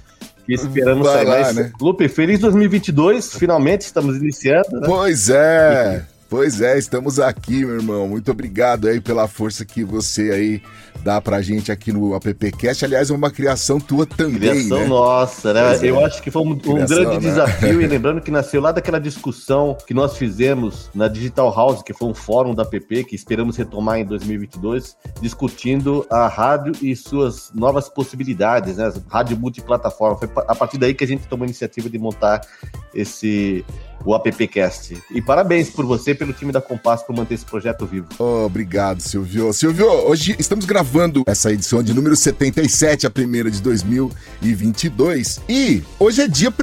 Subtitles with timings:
[0.48, 1.26] e esperamos Vai sair.
[1.26, 1.72] Lá, Mas, né?
[1.80, 4.86] Lupe, feliz 2022, finalmente estamos iniciando, né?
[4.86, 6.04] Pois é.
[6.28, 8.08] Pois é, estamos aqui, meu irmão.
[8.08, 10.62] Muito obrigado aí pela força que você aí
[11.04, 12.86] dá pra gente aqui no AppCast.
[12.86, 14.86] Aliás, é uma criação tua também, Criação né?
[14.86, 15.76] nossa, né?
[15.76, 15.90] É.
[15.90, 17.18] Eu acho que foi um, um grande né?
[17.18, 17.82] desafio.
[17.82, 22.08] E lembrando que nasceu lá daquela discussão que nós fizemos na Digital House, que foi
[22.08, 27.86] um fórum da app, que esperamos retomar em 2022, discutindo a rádio e suas novas
[27.90, 28.90] possibilidades, né?
[29.08, 30.16] Rádio multiplataforma.
[30.16, 32.40] Foi a partir daí que a gente tomou a iniciativa de montar
[32.94, 33.62] esse
[34.04, 35.02] o AppCast.
[35.10, 38.06] E parabéns por você e pelo time da Compass por manter esse projeto vivo.
[38.18, 39.52] Oh, obrigado, Silvio.
[39.52, 40.93] Silvio, hoje estamos gravando
[41.26, 45.40] essa edição de número 77, a primeira de 2022.
[45.48, 46.54] E hoje é dia 1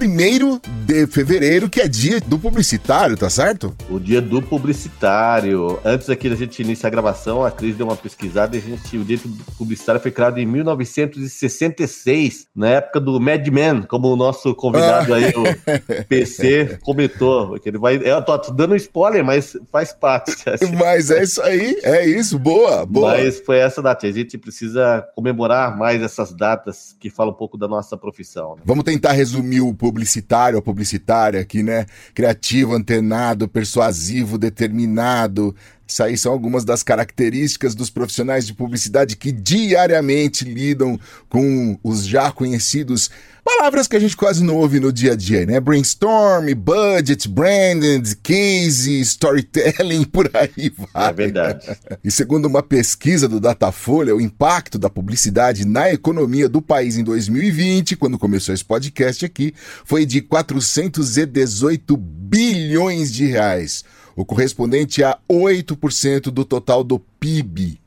[0.86, 3.76] de fevereiro, que é dia do publicitário, tá certo?
[3.90, 5.78] O dia do publicitário.
[5.84, 8.98] Antes aqui da gente iniciar a gravação, a Cris deu uma pesquisada e a gente,
[8.98, 14.16] o dia do publicitário foi criado em 1966, na época do Mad Men, como o
[14.16, 15.44] nosso convidado aí, o
[16.08, 18.00] PC, comentou que ele vai.
[18.02, 20.50] Eu tô, tô dando spoiler, mas faz parte.
[20.50, 20.74] Assim.
[20.76, 23.12] Mas é isso aí, é isso, boa, boa.
[23.12, 24.08] Mas foi essa data.
[24.22, 28.56] Gente precisa comemorar mais essas datas que falam um pouco da nossa profissão.
[28.56, 28.62] Né?
[28.66, 31.86] Vamos tentar resumir o publicitário, a publicitária aqui, né?
[32.14, 35.56] Criativo, antenado, persuasivo, determinado,
[35.92, 42.06] isso aí são algumas das características dos profissionais de publicidade que diariamente lidam com os
[42.06, 43.10] já conhecidos
[43.44, 45.60] palavras que a gente quase não ouve no dia a dia, né?
[45.60, 51.10] Brainstorm, budget, branding, case, storytelling, por aí vai.
[51.10, 51.78] É verdade.
[52.04, 57.04] E segundo uma pesquisa do Datafolha, o impacto da publicidade na economia do país em
[57.04, 59.54] 2020, quando começou esse podcast aqui,
[59.84, 63.84] foi de 418 bilhões de reais
[64.16, 67.80] o correspondente a 8% do total do PIB.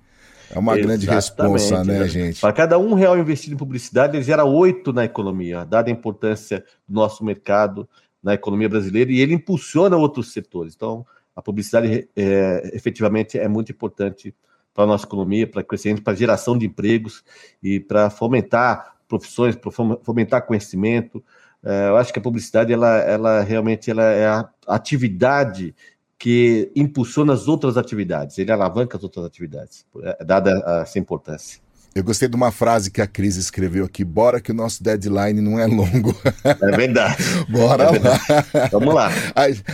[0.51, 2.41] É uma Exatamente, grande responsa, né, né, gente?
[2.41, 6.65] Para cada um real investido em publicidade, ele gera oito na economia, dada a importância
[6.87, 7.89] do nosso mercado
[8.23, 10.75] na economia brasileira, e ele impulsiona outros setores.
[10.75, 14.35] Então, a publicidade é, efetivamente é muito importante
[14.73, 17.25] para a nossa economia, para crescimento, para geração de empregos
[17.63, 21.23] e para fomentar profissões, para fomentar conhecimento.
[21.63, 25.75] É, eu acho que a publicidade, ela, ela realmente ela é a atividade
[26.19, 31.65] que impulsiona as outras atividades, ele alavanca as outras atividades, é, dada essa importância.
[31.95, 35.41] Eu gostei de uma frase que a Cris escreveu aqui: bora que o nosso deadline
[35.41, 36.15] não é longo.
[36.45, 37.17] É verdade.
[37.49, 38.23] bora é verdade.
[38.53, 38.69] lá.
[38.73, 39.11] Vamos lá.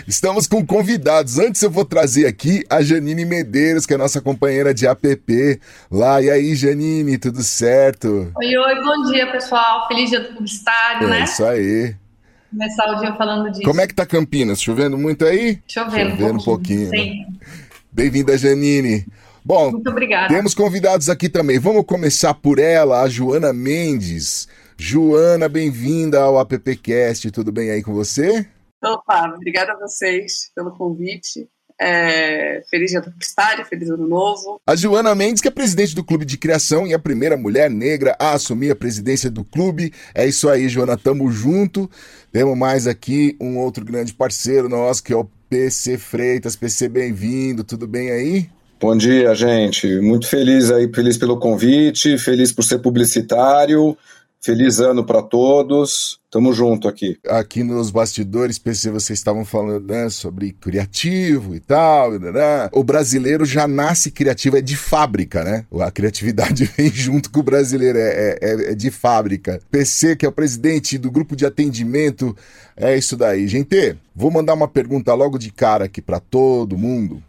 [0.06, 1.38] Estamos com convidados.
[1.38, 6.20] Antes eu vou trazer aqui a Janine Medeiros, que é nossa companheira de app lá.
[6.20, 8.30] E aí, Janine, tudo certo?
[8.36, 9.88] Oi, oi, bom dia, pessoal.
[9.88, 11.24] Feliz dia do publicitário, é né?
[11.24, 11.96] Isso aí
[12.50, 13.62] começar o dia falando disso.
[13.62, 14.60] Como é que tá Campinas?
[14.60, 15.60] Chovendo muito aí?
[15.66, 16.88] Chovendo, Chovendo um pouquinho.
[16.88, 17.38] Um pouquinho né?
[17.92, 19.06] Bem-vinda, Janine.
[19.44, 20.28] Bom, muito obrigada.
[20.28, 21.58] Temos convidados aqui também.
[21.58, 24.48] Vamos começar por ela, a Joana Mendes.
[24.76, 27.30] Joana, bem-vinda ao AppCast.
[27.30, 28.46] Tudo bem aí com você?
[28.82, 31.48] Opa, obrigada a vocês pelo convite.
[31.82, 34.60] É, feliz dia do publicitário, feliz ano novo.
[34.66, 38.14] A Joana Mendes, que é presidente do Clube de Criação e a primeira mulher negra
[38.18, 39.90] a assumir a presidência do clube.
[40.14, 41.90] É isso aí, Joana, tamo junto.
[42.30, 46.54] Temos mais aqui um outro grande parceiro nosso, que é o PC Freitas.
[46.54, 48.50] PC, bem-vindo, tudo bem aí?
[48.78, 50.00] Bom dia, gente.
[50.00, 53.96] Muito feliz aí, feliz pelo convite, feliz por ser publicitário.
[54.42, 56.18] Feliz ano para todos.
[56.30, 57.18] Tamo junto aqui.
[57.28, 62.18] Aqui nos bastidores, PC, vocês estavam falando né, sobre criativo e tal.
[62.18, 62.70] Né?
[62.72, 65.66] O brasileiro já nasce criativo, é de fábrica, né?
[65.80, 69.60] A criatividade vem junto com o brasileiro, é, é, é de fábrica.
[69.70, 72.34] PC, que é o presidente do grupo de atendimento,
[72.76, 73.46] é isso daí.
[73.46, 77.22] Gente, vou mandar uma pergunta logo de cara aqui para todo mundo.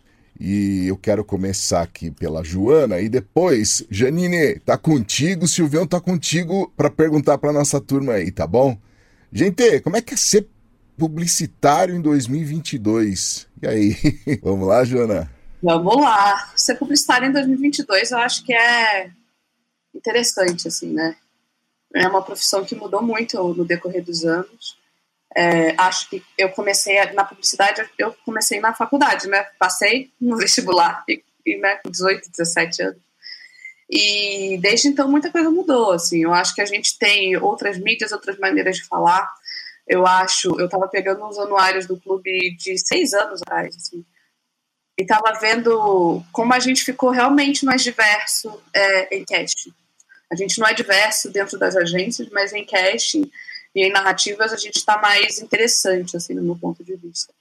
[0.43, 6.73] E eu quero começar aqui pela Joana e depois, Janine, tá contigo, Silvião tá contigo
[6.75, 8.75] para perguntar para nossa turma aí, tá bom?
[9.31, 10.47] Gente, como é que é ser
[10.97, 13.47] publicitário em 2022?
[13.61, 13.95] E aí?
[14.41, 15.31] Vamos lá, Joana?
[15.61, 16.51] Vamos lá.
[16.55, 19.11] Ser publicitário em 2022 eu acho que é
[19.93, 21.17] interessante, assim, né?
[21.93, 24.75] É uma profissão que mudou muito no decorrer dos anos.
[25.35, 29.45] É, acho que eu comecei na publicidade, eu comecei na faculdade, né?
[29.57, 33.01] Passei no vestibular e, e né, com 18, 17 anos.
[33.89, 36.23] E desde então muita coisa mudou, assim.
[36.23, 39.29] Eu acho que a gente tem outras mídias, outras maneiras de falar.
[39.87, 44.05] Eu acho, eu estava pegando uns anuários do clube de seis anos atrás, assim,
[44.97, 49.73] e estava vendo como a gente ficou realmente mais diverso é, em casting.
[50.31, 53.29] A gente não é diverso dentro das agências, mas em casting
[53.75, 57.33] e em narrativas a gente está mais interessante, assim, no meu ponto de vista.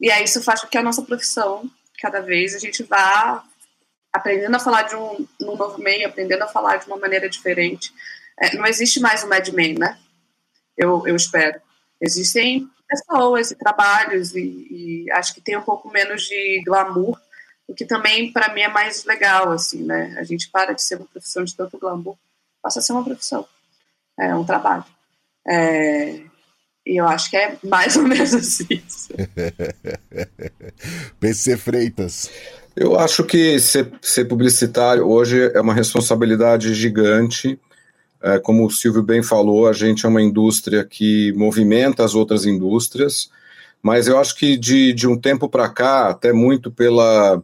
[0.00, 1.68] E aí isso faz com que a nossa profissão,
[2.00, 3.42] cada vez, a gente vá
[4.12, 7.92] aprendendo a falar de um, num novo meio, aprendendo a falar de uma maneira diferente.
[8.38, 9.98] É, não existe mais o Mad Men, né?
[10.76, 11.60] Eu, eu espero.
[12.00, 14.40] Existem pessoas e trabalhos e,
[14.70, 17.18] e acho que tem um pouco menos de glamour,
[17.66, 20.14] o que também para mim é mais legal, assim, né?
[20.18, 22.16] A gente para de ser uma profissão de tanto glamour,
[22.62, 23.46] passa a ser uma profissão,
[24.18, 24.84] é um trabalho.
[25.46, 26.20] É,
[26.86, 28.80] e eu acho que é mais ou menos assim.
[31.18, 32.30] PC Freitas.
[32.76, 37.58] Eu acho que ser, ser, publicitário hoje é uma responsabilidade gigante.
[38.22, 42.44] É, como o Silvio bem falou, a gente é uma indústria que movimenta as outras
[42.44, 43.30] indústrias,
[43.82, 47.42] mas eu acho que de, de um tempo para cá, até muito pela,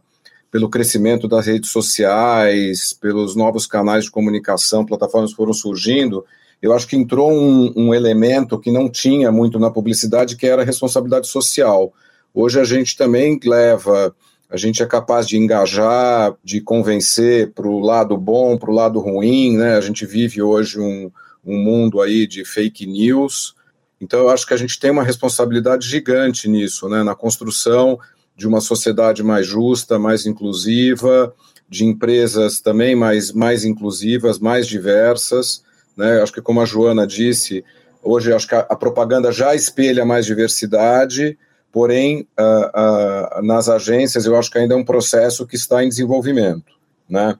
[0.51, 6.23] pelo crescimento das redes sociais, pelos novos canais de comunicação, plataformas que foram surgindo,
[6.63, 10.61] eu acho que entrou um, um, elemento que não tinha muito na publicidade, que era
[10.61, 11.93] a responsabilidade social.
[12.33, 14.15] Hoje a gente também leva,
[14.49, 18.97] a gente é capaz de engajar, de convencer para o lado bom, para o lado
[19.01, 19.75] ruim, né?
[19.75, 21.11] A gente vive hoje um,
[21.45, 23.55] um mundo aí de fake news,
[23.99, 27.03] então eu acho que a gente tem uma responsabilidade gigante nisso, né?
[27.03, 27.99] Na construção
[28.37, 31.35] de uma sociedade mais justa, mais inclusiva,
[31.67, 35.61] de empresas também mais, mais inclusivas, mais diversas
[35.95, 36.21] né?
[36.21, 37.63] Acho que, como a Joana disse,
[38.01, 41.37] hoje acho que a, propaganda já espelha mais diversidade,
[41.71, 45.89] porém, uh, uh, nas agências, eu acho que ainda é um processo que está em
[45.89, 46.73] desenvolvimimento.
[47.09, 47.35] Né?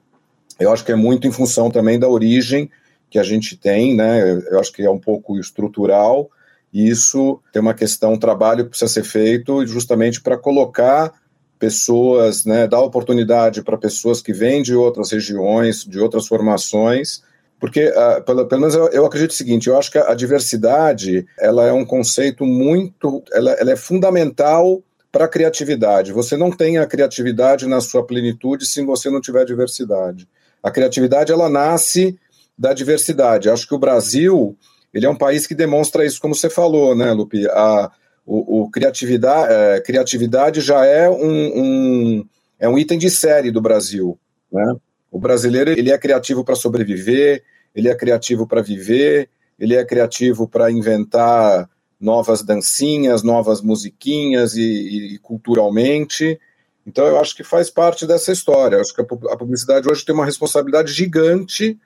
[0.58, 2.70] Eu acho que é muito em função também da origem
[3.10, 4.42] que a gente tem, né?
[4.50, 6.28] eu acho que é um pouco estrutural,
[6.72, 11.12] e isso tem uma questão, um trabalho que precisa ser feito justamente para colocar
[11.56, 17.22] pessoas, né, dar oportunidade para pessoas que vêm de outras regiões, de outras formações,
[17.64, 21.26] porque, uh, pelo, pelo, menos eu, eu, acredito o seguinte, eu acho que a diversidade,
[21.40, 26.12] ela é um conceito muito, ela, ela é fundamental para a criatividade.
[26.12, 30.28] Você não tem a criatividade na sua plenitude se você não tiver diversidade.
[30.62, 32.18] A criatividade, ela nasce
[32.58, 33.48] da diversidade.
[33.48, 34.54] Acho que o Brasil,
[34.92, 37.48] ele é um país que demonstra isso, como você falou, né, Lupi?
[37.48, 37.90] A,
[38.26, 42.26] o, o criatividade, é, criatividade já é um, um,
[42.60, 44.18] é um item de série do Brasil,
[44.52, 44.76] né?
[45.14, 47.44] O brasileiro ele é criativo para sobreviver,
[47.74, 49.28] ele é criativo para viver,
[49.58, 51.68] ele é criativo para inventar
[52.00, 56.38] novas dancinhas, novas musiquinhas e, e, culturalmente.
[56.86, 58.76] Então eu acho que faz parte dessa história.
[58.76, 61.78] Eu acho que a publicidade hoje tem uma responsabilidade gigante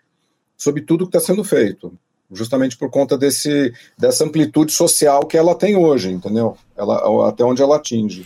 [0.57, 1.97] sobre tudo que está sendo feito,
[2.33, 6.57] justamente por conta desse, dessa amplitude social que ela tem hoje, entendeu?
[6.77, 8.25] Ela, até onde ela atinge.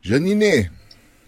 [0.00, 0.70] Janine,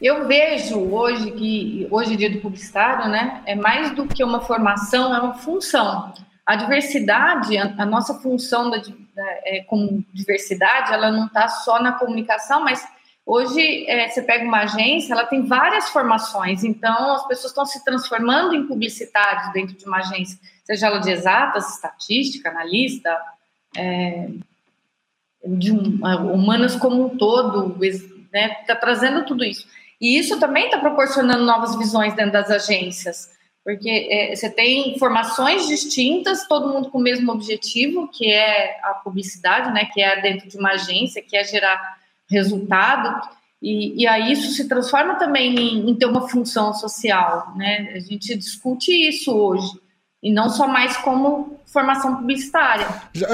[0.00, 5.14] eu vejo hoje que hoje dia do publicitário, né, é mais do que uma formação,
[5.14, 6.12] é uma função.
[6.46, 11.82] A diversidade, a, a nossa função da, da, é, como diversidade, ela não está só
[11.82, 12.86] na comunicação, mas
[13.26, 17.84] hoje é, você pega uma agência, ela tem várias formações, então as pessoas estão se
[17.84, 23.18] transformando em publicitários dentro de uma agência, seja ela de exatas, estatística, analista,
[23.76, 24.28] é,
[25.44, 26.00] de um,
[26.32, 27.76] humanas como um todo,
[28.32, 29.66] né, está trazendo tudo isso.
[30.00, 33.30] E isso também está proporcionando novas visões dentro das agências,
[33.64, 38.94] porque é, você tem formações distintas, todo mundo com o mesmo objetivo, que é a
[38.94, 41.98] publicidade, né, que é dentro de uma agência, que é gerar
[42.30, 43.20] resultado,
[43.60, 47.92] e, e aí isso se transforma também em, em ter uma função social, né?
[47.94, 49.68] A gente discute isso hoje
[50.22, 52.86] e não só mais como formação publicitária.
[53.12, 53.26] Já,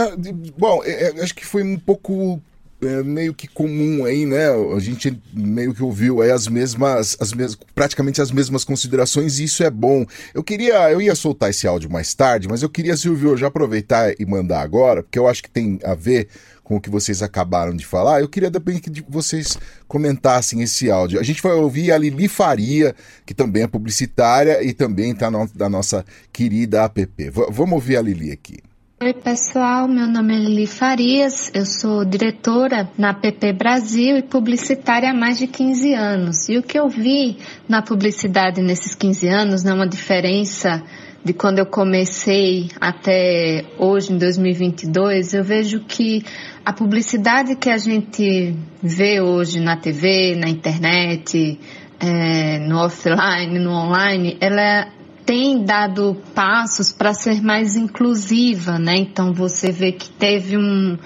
[0.56, 2.40] bom, é, é, acho que foi um pouco
[2.86, 4.48] é meio que comum aí, né?
[4.48, 9.44] A gente meio que ouviu aí as mesmas, as mesmas, praticamente as mesmas considerações e
[9.44, 10.06] isso é bom.
[10.32, 14.14] Eu queria, eu ia soltar esse áudio mais tarde, mas eu queria, Silvio, já aproveitar
[14.18, 16.28] e mandar agora, porque eu acho que tem a ver
[16.64, 18.20] com o que vocês acabaram de falar.
[18.20, 21.20] Eu queria também que vocês comentassem esse áudio.
[21.20, 25.46] A gente vai ouvir a Lili Faria, que também é publicitária e também está no,
[25.54, 27.06] da nossa querida app.
[27.30, 28.58] V vamos ouvir a Lili aqui.
[29.04, 29.86] Oi, pessoal.
[29.86, 31.50] Meu nome é Lili Farias.
[31.52, 36.48] Eu sou diretora na PP Brasil e publicitária há mais de 15 anos.
[36.48, 37.36] E o que eu vi
[37.68, 40.82] na publicidade nesses 15 anos, não é uma diferença
[41.22, 46.24] de quando eu comecei até hoje, em 2022, eu vejo que
[46.64, 51.60] a publicidade que a gente vê hoje na TV, na internet,
[52.00, 54.88] é, no offline, no online, ela
[55.24, 58.96] tem dado passos para ser mais inclusiva, né?
[58.96, 60.98] Então você vê que teve um,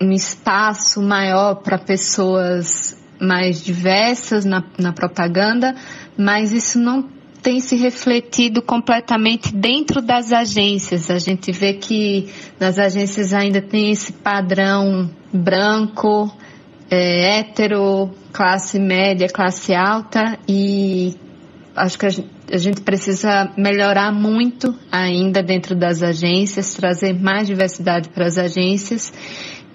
[0.00, 5.74] um espaço maior para pessoas mais diversas na, na propaganda,
[6.16, 7.02] mas isso não
[7.42, 11.10] tem se refletido completamente dentro das agências.
[11.10, 16.32] A gente vê que nas agências ainda tem esse padrão branco,
[16.90, 21.14] é, hétero, classe média, classe alta e
[21.76, 27.46] acho que a gente, a gente precisa melhorar muito ainda dentro das agências, trazer mais
[27.46, 29.12] diversidade para as agências.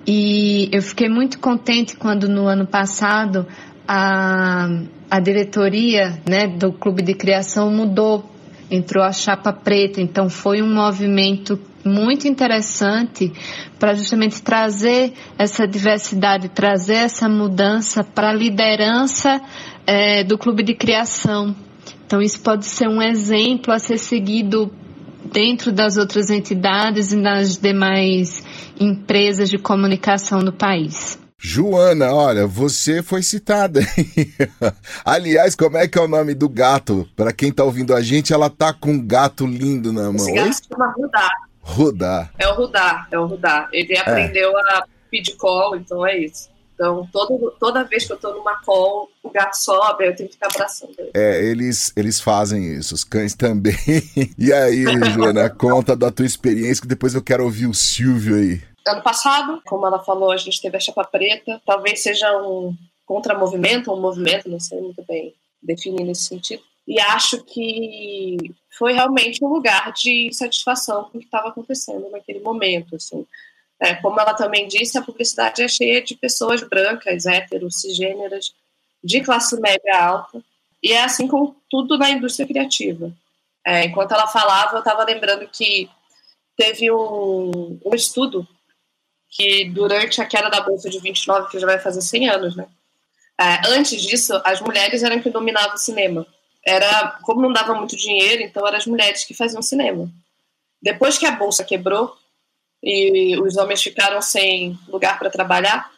[0.05, 3.47] E eu fiquei muito contente quando no ano passado
[3.87, 4.67] a,
[5.09, 8.29] a diretoria né, do clube de criação mudou,
[8.69, 13.31] entrou a chapa preta, então foi um movimento muito interessante
[13.77, 19.41] para justamente trazer essa diversidade, trazer essa mudança para a liderança
[19.85, 21.55] é, do clube de criação.
[22.13, 24.71] Então, isso pode ser um exemplo a ser seguido
[25.33, 28.43] dentro das outras entidades e nas demais
[28.79, 31.17] empresas de comunicação do país.
[31.39, 33.79] Joana, olha, você foi citada.
[35.03, 37.09] Aliás, como é que é o nome do gato?
[37.15, 40.15] Para quem tá ouvindo a gente, ela tá com um gato lindo na mão.
[40.17, 41.29] Esse gato se chama Rudá.
[41.61, 42.29] Rudá.
[42.37, 43.67] É o Rudá, é o Rudá.
[43.73, 46.52] Ele aprendeu a pedir call, então é isso.
[46.83, 50.35] Então, todo, toda vez que eu tô numa call, o gato sobe, eu tenho que
[50.35, 51.11] ficar abraçando ele.
[51.13, 53.73] É, eles, eles fazem isso, os cães também.
[54.37, 58.61] e aí, Joana, conta da tua experiência, que depois eu quero ouvir o Silvio aí.
[58.85, 61.61] Ano passado, como ela falou, a gente teve a chapa preta.
[61.65, 62.75] Talvez seja um
[63.05, 66.61] contramovimento, um movimento, não sei muito bem definir nesse sentido.
[66.85, 68.35] E acho que
[68.77, 73.25] foi realmente um lugar de satisfação com o que estava acontecendo naquele momento, assim.
[73.83, 78.53] É, como ela também disse, a publicidade é cheia de pessoas brancas, héteros, cisgêneras,
[79.03, 80.41] de classe média alta,
[80.81, 83.11] e é assim com tudo na indústria criativa.
[83.65, 85.89] É, enquanto ela falava, eu estava lembrando que
[86.55, 88.47] teve um, um, estudo
[89.29, 92.67] que durante a queda da Bolsa de 29, que já vai fazer 100 anos, né?
[93.37, 96.25] É, antes disso, as mulheres eram que dominavam o cinema.
[96.65, 100.09] Era, como não dava muito dinheiro, então eram as mulheres que faziam cinema.
[100.81, 102.15] Depois que a Bolsa quebrou,
[102.83, 105.89] e os homens ficaram sem lugar para trabalhar,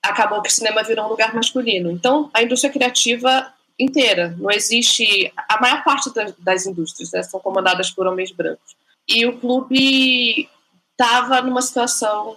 [0.00, 1.90] acabou que o cinema virou um lugar masculino.
[1.90, 5.32] Então, a indústria criativa inteira, não existe.
[5.36, 8.76] A maior parte das, das indústrias né, são comandadas por homens brancos.
[9.08, 10.48] E o clube
[10.92, 12.36] estava numa situação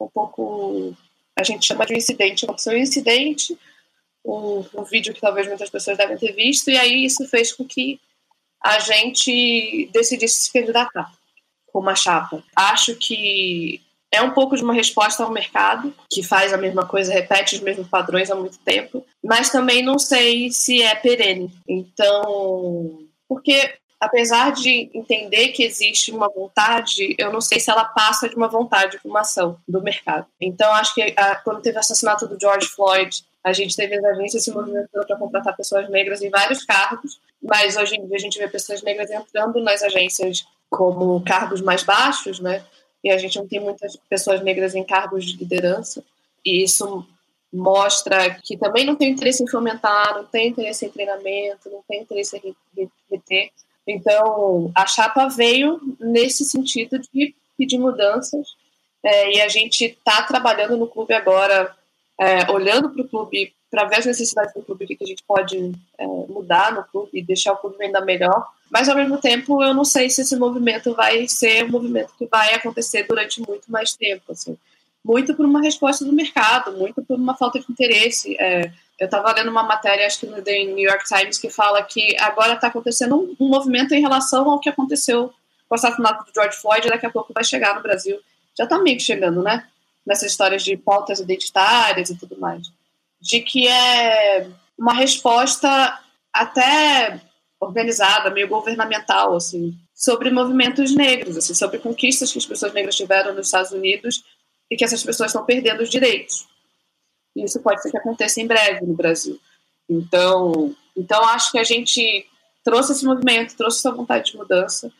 [0.00, 0.96] um pouco.
[1.38, 2.46] A gente chama de um incidente.
[2.46, 3.58] Aconteceu um incidente,
[4.24, 7.64] um, um vídeo que talvez muitas pessoas devem ter visto, e aí isso fez com
[7.64, 8.00] que
[8.62, 11.17] a gente decidisse se candidatar
[11.72, 12.42] com uma chapa.
[12.54, 17.12] Acho que é um pouco de uma resposta ao mercado, que faz a mesma coisa,
[17.12, 21.50] repete os mesmos padrões há muito tempo, mas também não sei se é perene.
[21.68, 28.28] Então, porque apesar de entender que existe uma vontade, eu não sei se ela passa
[28.28, 30.26] de uma vontade para uma ação do mercado.
[30.40, 34.04] Então, acho que a, quando teve o assassinato do George Floyd, a gente teve as
[34.04, 38.20] agências se movimentando para contratar pessoas negras em vários cargos, mas hoje em dia a
[38.20, 42.64] gente vê pessoas negras entrando nas agências como cargos mais baixos, né?
[43.02, 46.04] E a gente não tem muitas pessoas negras em cargos de liderança.
[46.44, 47.06] E isso
[47.52, 52.02] mostra que também não tem interesse em fomentar, não tem interesse em treinamento, não tem
[52.02, 53.50] interesse em reter.
[53.86, 58.46] Então, a chapa veio nesse sentido de pedir mudanças.
[59.02, 61.74] É, e a gente está trabalhando no clube agora,
[62.20, 65.22] é, olhando para o clube, para ver as necessidades do clube, o que a gente
[65.24, 69.62] pode é, mudar no clube e deixar o clube ainda melhor mas, ao mesmo tempo,
[69.62, 73.70] eu não sei se esse movimento vai ser um movimento que vai acontecer durante muito
[73.70, 74.32] mais tempo.
[74.32, 74.56] Assim.
[75.02, 78.36] Muito por uma resposta do mercado, muito por uma falta de interesse.
[78.38, 81.82] É, eu estava lendo uma matéria, acho que no The New York Times, que fala
[81.82, 85.32] que agora está acontecendo um, um, movimento em relação ao que aconteceu
[85.66, 88.18] com o assassinato do George Floyd, daqui a pouco vai chegar no Brasil.
[88.56, 89.66] Já está meio que chegando, né?
[90.04, 92.70] Nessas histórias de pautas identitárias e tudo mais.
[93.20, 94.48] De que é
[94.78, 96.00] uma resposta
[96.32, 97.20] até
[97.60, 103.34] organizada, meio governamental, assim, sobre movimentos negros, assim, sobre conquistas que as pessoas negras tiveram
[103.34, 104.24] nos Estados Unidos
[104.70, 106.46] e que essas pessoas estão perdendo os direitos.
[107.34, 109.40] E isso pode ser que aconteça em breve no Brasil.
[109.88, 112.26] Então, então acho que a gente
[112.62, 114.92] trouxe esse movimento, trouxe essa vontade de mudança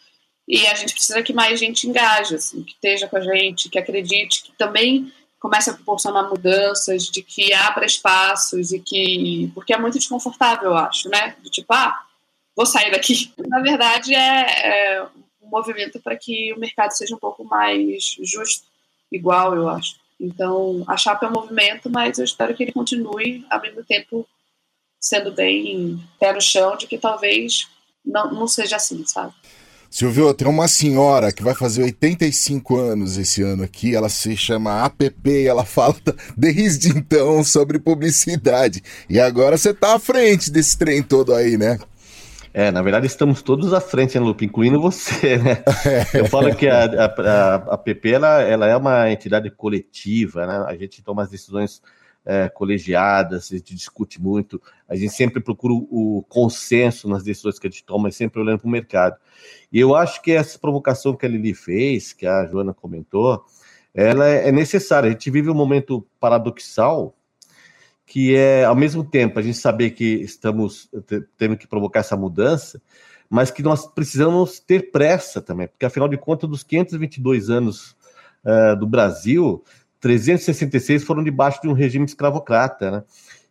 [0.49, 3.79] E a gente precisa que mais gente engaje, assim, que esteja com a gente, que
[3.79, 9.51] acredite, que também comece a proporcionar mudanças, de que abra espaços e que.
[9.55, 11.37] Porque é muito desconfortável, eu acho, né?
[11.43, 12.05] De tipo, ah,
[12.57, 13.33] vou sair daqui.
[13.47, 15.03] Na verdade, é, é
[15.43, 18.67] um movimento para que o mercado seja um pouco mais justo,
[19.11, 19.97] igual, eu acho.
[20.21, 24.27] Então, a chapa é um movimento, mas eu espero que ele continue, ao mesmo tempo,
[24.99, 27.69] sendo bem pé no chão, de que talvez
[28.05, 29.33] não, não seja assim, sabe?
[29.91, 34.85] Silvio, tem uma senhora que vai fazer 85 anos esse ano aqui, ela se chama
[34.85, 35.97] APP e ela fala
[36.37, 38.83] desde então sobre publicidade.
[39.09, 41.79] E agora você tá à frente desse trem todo aí, né?
[42.53, 45.63] É, na verdade estamos todos à frente, né, Lupe, incluindo você, né?
[46.13, 50.65] Eu falo que a, a, a, ela, ela é uma entidade coletiva, né?
[50.67, 51.81] A gente toma as decisões
[52.29, 57.67] é, colegiadas, a gente discute muito, a gente sempre procura o, consenso nas decisões que
[57.67, 59.17] a gente toma, sempre olhando para o mercado.
[59.73, 63.43] E eu acho que essa provocação que a Lili fez, que a Joana comentou,
[63.95, 65.09] ela é necessária.
[65.09, 67.17] A gente vive um momento paradoxal,
[68.05, 70.91] que é, ao mesmo tempo, a gente saber que estamos
[71.39, 72.81] tendo que provocar essa mudança,
[73.31, 77.97] mas que nós precisamos ter pressa também, porque afinal de contas, dos 522 anos
[78.45, 79.65] uh, do Brasil,
[80.01, 83.03] 366 foram debaixo de um regime escravocrata, né?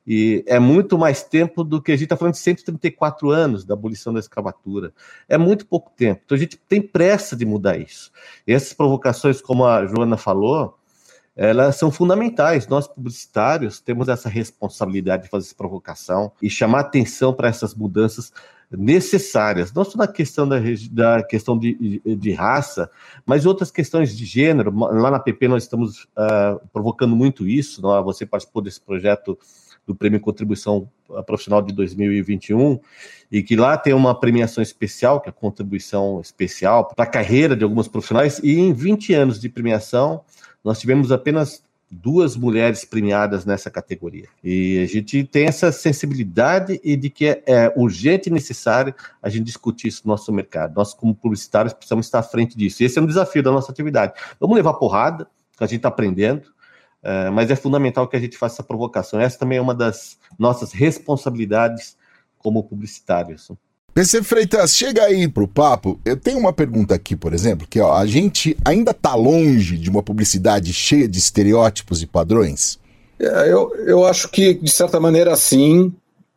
[0.07, 3.73] E é muito mais tempo do que a gente está falando de 134 anos da
[3.73, 4.93] abolição da escravatura.
[5.27, 6.21] É muito pouco tempo.
[6.25, 8.09] Então a gente tem pressa de mudar isso.
[8.47, 10.76] E essas provocações, como a Joana falou,
[11.37, 12.67] elas são fundamentais.
[12.67, 18.33] Nós, publicitários, temos essa responsabilidade de fazer essa provocação e chamar atenção para essas mudanças
[18.69, 20.57] necessárias, não só na questão da,
[20.91, 22.91] da questão de, de, raça,
[23.25, 24.75] mas outras questões de gênero.
[24.75, 27.81] Lá na PP nós estamos uh, provocando muito isso.
[27.81, 28.03] Não?
[28.03, 29.37] Você participou desse projeto
[29.85, 30.89] do Prêmio Contribuição
[31.25, 32.77] Profissional de 2021
[33.31, 37.55] e que lá tem uma premiação especial, que é a contribuição especial para a carreira
[37.55, 38.39] de alguns profissionais.
[38.43, 40.25] E em 20 anos de premiação,
[40.67, 44.27] nós tivemos apenas duas mulheres premiadas nessa categoria.
[44.43, 49.29] E a gente tem essa sensibilidade e de que é, é, urgente e necessário a
[49.29, 50.75] gente discutir isso no nosso mercado.
[50.75, 52.83] Nós, como publicitários, precisamos estar à frente disso.
[52.83, 54.11] Esse é um desafio da nossa atividade.
[54.41, 55.25] Vamos levar porrada,
[55.57, 56.49] que a gente está aprendendo,
[57.01, 59.21] é, mas é fundamental que a gente faça essa provocação.
[59.21, 61.95] Essa também é uma das nossas responsabilidades
[62.37, 63.49] como publicitários.
[63.97, 65.99] PC Freitas, chega aí pro papo.
[66.05, 69.89] Eu tenho uma pergunta aqui, por exemplo, que ó, a gente ainda tá longe de
[69.89, 72.77] uma publicidade cheia de estereótipos e padrões?
[73.19, 75.91] É, eu, eu acho que, de certa maneira, sim.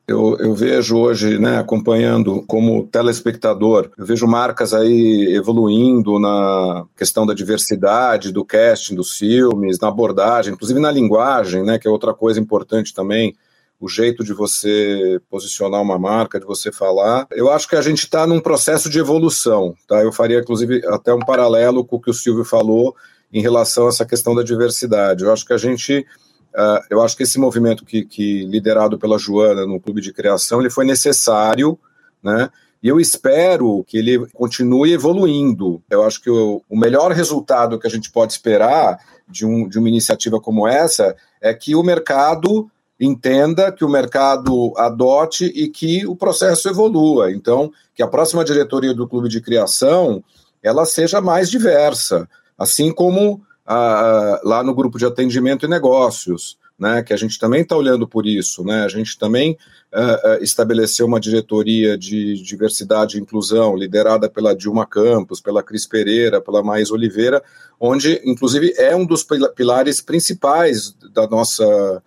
[0.08, 7.26] Eu, eu, vejo hoje, né, acompanhando como telespectador, eu vejo marcas aí evoluindo na questão
[7.26, 12.14] da diversidade, do casting dos filmes, na abordagem, inclusive na linguagem, né, que é outra
[12.14, 13.36] coisa importante também
[13.80, 17.26] o jeito de você posicionar uma marca, de você falar.
[17.30, 20.02] Eu acho que a gente está num processo de evolução, tá?
[20.02, 22.94] Eu faria, inclusive, até um paralelo com o que o Silvio falou
[23.32, 25.24] em relação a essa questão da diversidade.
[25.24, 26.06] Eu acho que a gente,
[26.54, 30.60] uh, eu acho que esse movimento que, que, liderado pela Joana no Clube de Criação,
[30.60, 31.78] ele foi necessário,
[32.22, 32.50] né?
[32.82, 35.82] E eu espero que ele continue evoluindo.
[35.88, 39.78] Eu acho que o, o melhor resultado que a gente pode esperar de, um, de
[39.78, 46.06] uma iniciativa como essa é que o mercado entenda, que o mercado adote e que
[46.06, 47.32] o processo evolua.
[47.32, 50.22] Então, que a próxima diretoria do clube de criação
[50.62, 57.02] ela seja mais diversa, assim como ah, lá no grupo de atendimento e negócios, né,
[57.02, 59.56] que a gente também está olhando por isso, né, a gente também
[59.90, 66.40] ah, estabeleceu uma diretoria de diversidade e inclusão liderada pela Dilma Campos, pela Cris Pereira,
[66.40, 67.42] pela Mais Oliveira,
[67.78, 72.02] onde inclusive é um dos pilares principais da nossa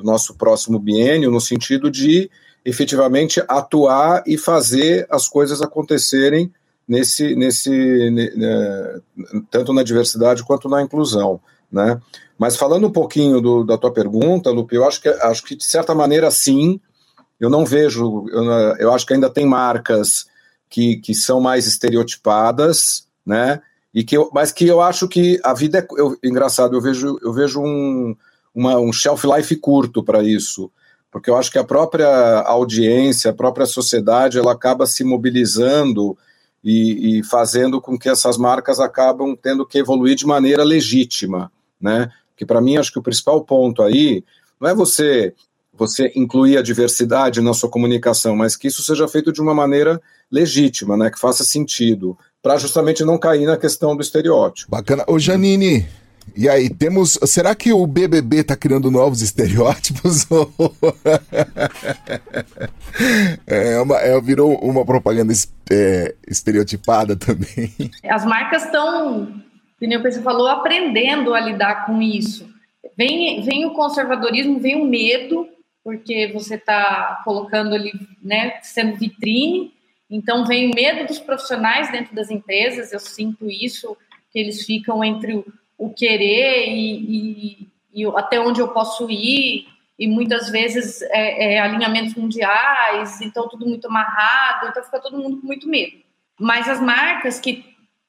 [0.00, 2.30] do nosso próximo biênio, no sentido de
[2.64, 6.52] efetivamente atuar e fazer as coisas acontecerem
[6.86, 9.00] nesse, nesse né,
[9.50, 12.00] tanto na diversidade quanto na inclusão, né?
[12.36, 15.64] Mas falando um pouquinho do, da tua pergunta, Lupe, eu acho que acho que de
[15.64, 16.80] certa maneira sim.
[17.38, 18.44] Eu não vejo, eu,
[18.78, 20.26] eu acho que ainda tem marcas
[20.68, 23.60] que, que são mais estereotipadas, né?
[23.92, 26.76] E que eu, mas que eu acho que a vida é eu, engraçado.
[26.76, 28.16] Eu vejo eu vejo um
[28.54, 30.70] uma, um shelf life curto para isso,
[31.10, 32.08] porque eu acho que a própria
[32.42, 36.16] audiência, a própria sociedade, ela acaba se mobilizando
[36.62, 42.10] e, e fazendo com que essas marcas acabam tendo que evoluir de maneira legítima, né?
[42.36, 44.24] Que para mim acho que o principal ponto aí
[44.60, 45.34] não é você
[45.72, 49.98] você incluir a diversidade na sua comunicação, mas que isso seja feito de uma maneira
[50.30, 54.70] legítima, né, que faça sentido, para justamente não cair na questão do estereótipo.
[54.70, 55.04] Bacana.
[55.08, 55.88] Ô Janine,
[56.36, 57.18] E aí, temos.
[57.24, 60.26] Será que o BBB tá criando novos estereótipos?
[63.46, 65.32] é uma, é, virou uma propaganda
[65.70, 67.72] é, estereotipada também.
[68.08, 69.40] As marcas estão,
[69.78, 72.48] como o pessoal falou, aprendendo a lidar com isso.
[72.96, 75.48] Vem, vem o conservadorismo, vem o medo,
[75.82, 79.72] porque você está colocando ali, né, sendo vitrine.
[80.10, 83.96] Então, vem o medo dos profissionais dentro das empresas, eu sinto isso,
[84.32, 85.44] que eles ficam entre o,
[85.80, 89.66] o querer e, e, e, até onde eu posso ir,
[89.98, 95.40] e muitas vezes é, é, alinhamentos mundiais, então tudo muito amarrado, então fica todo mundo
[95.40, 95.96] com muito medo.
[96.38, 97.64] Mas as marcas que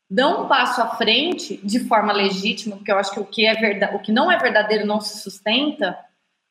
[0.10, 3.54] dão um passo à frente de forma legítima, porque eu acho que o que é
[3.56, 5.98] verdade, o que não é verdadeiro não se sustenta.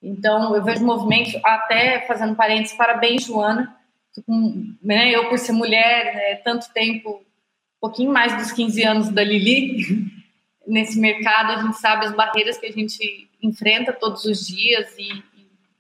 [0.02, 3.76] Então eu vejo movimentos até fazendo parênteses, parabéns Joana,
[4.82, 9.22] né, eu por ser mulher, né, tanto tempo, um pouquinho mais dos 15 anos da
[9.22, 10.19] Lili
[10.66, 15.22] nesse mercado, a gente sabe as barreiras que a gente enfrenta todos os dias e,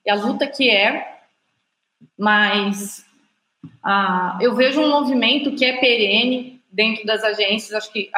[0.04, 1.20] e a luta que é,
[2.18, 3.04] mas
[3.82, 8.10] ah, eu vejo um movimento que é perene, dentro das agências, acho que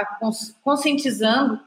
[0.63, 1.59] conscientizando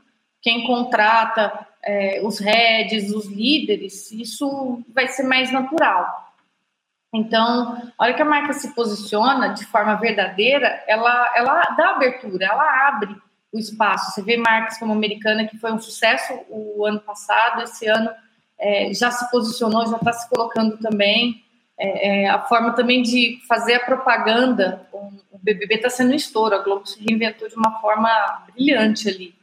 [0.41, 6.25] quem contrata, é, os heads, os líderes, isso vai ser mais natural.
[7.13, 12.45] Então, a hora que a marca se posiciona de forma verdadeira, ela, ela dá abertura,
[12.45, 13.15] ela abre
[13.55, 14.11] o espaço.
[14.11, 18.09] Você vê marcas como a Americana, que foi um sucesso o ano passado, esse ano
[18.59, 21.43] é, já se posicionou, já está se colocando também
[21.77, 24.87] é, é, a forma também de fazer a propaganda.
[24.91, 25.11] O,
[25.45, 28.09] BBB está sendo um estouro, a Globo se reinventou de uma forma
[28.51, 29.35] brilhante ali.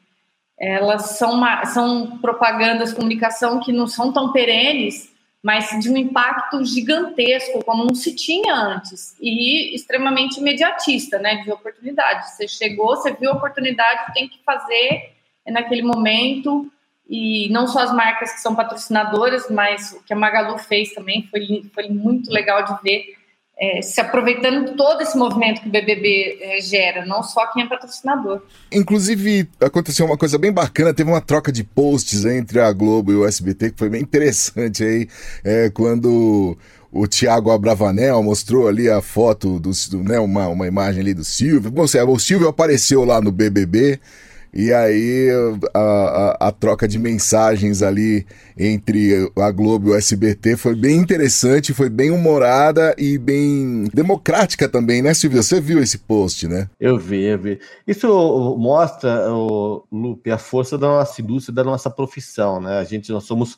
[0.59, 5.12] Elas são, uma, são propagandas, comunicação que não são tão perenes,
[5.43, 11.51] mas de um impacto gigantesco, como não se tinha antes, e extremamente imediatista, né, de
[11.51, 12.31] oportunidade.
[12.31, 15.15] Você chegou, você viu a oportunidade, tem que fazer
[15.49, 16.71] naquele momento,
[17.09, 21.27] e não só as marcas que são patrocinadoras, mas o que a Magalu fez também
[21.29, 23.17] foi, foi muito legal de ver,
[23.59, 27.69] é, se aproveitando todo esse movimento que o BBB é, gera, não só quem é
[27.69, 28.43] patrocinador.
[28.73, 33.17] Inclusive, aconteceu uma coisa bem bacana, teve uma troca de posts entre a Globo e
[33.17, 35.09] o SBT, que foi bem interessante aí,
[35.45, 36.57] é, quando
[36.91, 39.71] o Tiago Abravanel mostrou ali a foto, do,
[40.03, 41.71] né, uma, uma imagem ali do Silvio.
[41.71, 43.99] Bom, o Silvio apareceu lá no BBB,
[44.55, 45.31] e aí
[45.75, 50.99] a, a, a, troca de mensagens ali entre a Globo e o SBT foi bem
[50.99, 55.43] interessante, foi bem humorada e bem democrática também, né, Silvio?
[55.43, 56.69] Você viu esse post, né?
[56.79, 57.59] Eu vi, eu vi.
[57.87, 58.07] Isso
[58.59, 59.27] mostra,
[59.91, 62.79] Lupe, a força da nossa indústria, da nossa profissão, né?
[62.79, 63.57] A gente, nós somos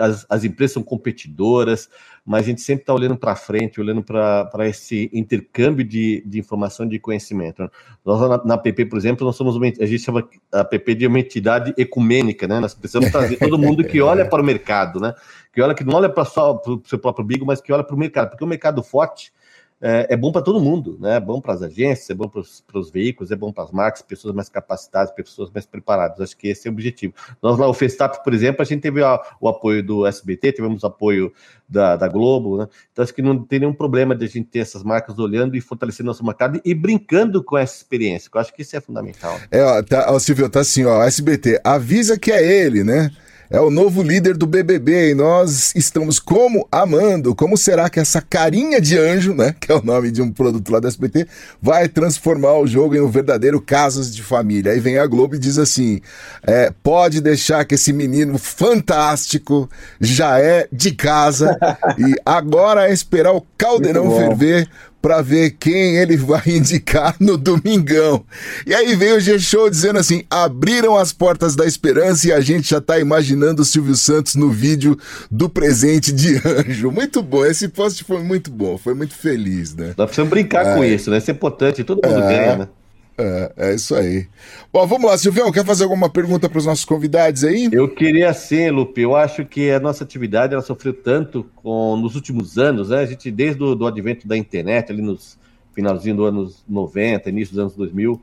[0.00, 1.88] as, as empresas são competidoras,
[2.24, 6.86] mas a gente sempre está olhando para frente, olhando para esse intercâmbio de, de informação
[6.86, 7.70] de conhecimento.
[8.04, 11.06] Nós, na, na PP, por exemplo, nós somos uma, a gente chama a PP de
[11.06, 12.60] uma entidade ecumênica, né?
[12.60, 15.14] Nós precisamos trazer todo mundo que olha para o mercado, né?
[15.52, 17.84] Que olha que não olha para só para o seu próprio bigo, mas que olha
[17.84, 19.32] para o mercado, porque o mercado forte
[19.80, 21.16] é, é bom para todo mundo, né?
[21.16, 24.00] É bom para as agências, é bom para os veículos, é bom para as marcas,
[24.00, 26.20] pessoas mais capacitadas, pessoas mais preparadas.
[26.20, 27.12] Acho que esse é o objetivo.
[27.42, 30.82] Nós lá, o Festap, por exemplo, a gente teve a, o apoio do SBT, tivemos
[30.82, 31.30] apoio
[31.68, 32.68] da, da Globo, né?
[32.90, 35.60] Então acho que não tem nenhum problema de a gente ter essas marcas olhando e
[35.60, 39.38] fortalecendo nosso mercado e brincando com essa experiência, eu acho que isso é fundamental.
[39.50, 43.10] É, ó, tá, ó, Silvio, tá assim, ó, SBT, avisa que é ele, né?
[43.50, 47.34] É o novo líder do BBB e nós estamos como amando.
[47.34, 50.70] Como será que essa carinha de anjo, né, que é o nome de um produto
[50.70, 51.26] lá da SBT,
[51.60, 54.72] vai transformar o jogo em um verdadeiro casos de família?
[54.72, 56.00] Aí vem a Globo e diz assim:
[56.42, 59.68] é, pode deixar que esse menino fantástico
[60.00, 61.56] já é de casa
[61.98, 64.68] e agora é esperar o caldeirão ferver
[65.00, 68.24] para ver quem ele vai indicar no domingão.
[68.66, 72.70] E aí veio o G-Show dizendo assim: abriram as portas da esperança e a gente
[72.70, 74.98] já tá imaginando o Silvio Santos no vídeo
[75.30, 76.90] do presente de anjo.
[76.90, 79.94] Muito bom, esse post foi muito bom, foi muito feliz, né?
[79.96, 80.74] Nós precisamos brincar é.
[80.74, 81.18] com isso, né?
[81.18, 82.28] Isso é importante, todo mundo é.
[82.28, 82.68] ganha, né?
[83.18, 84.26] É, é isso aí.
[84.72, 87.68] Bom, vamos lá, Silvio, quer fazer alguma pergunta para os nossos convidados aí?
[87.72, 89.00] Eu queria sim, Lupe.
[89.00, 92.98] Eu acho que a nossa atividade ela sofreu tanto com, nos últimos anos, né?
[92.98, 95.38] A gente, desde o do advento da internet, ali nos
[95.74, 98.20] finalzinho dos anos 90, início dos anos 2000,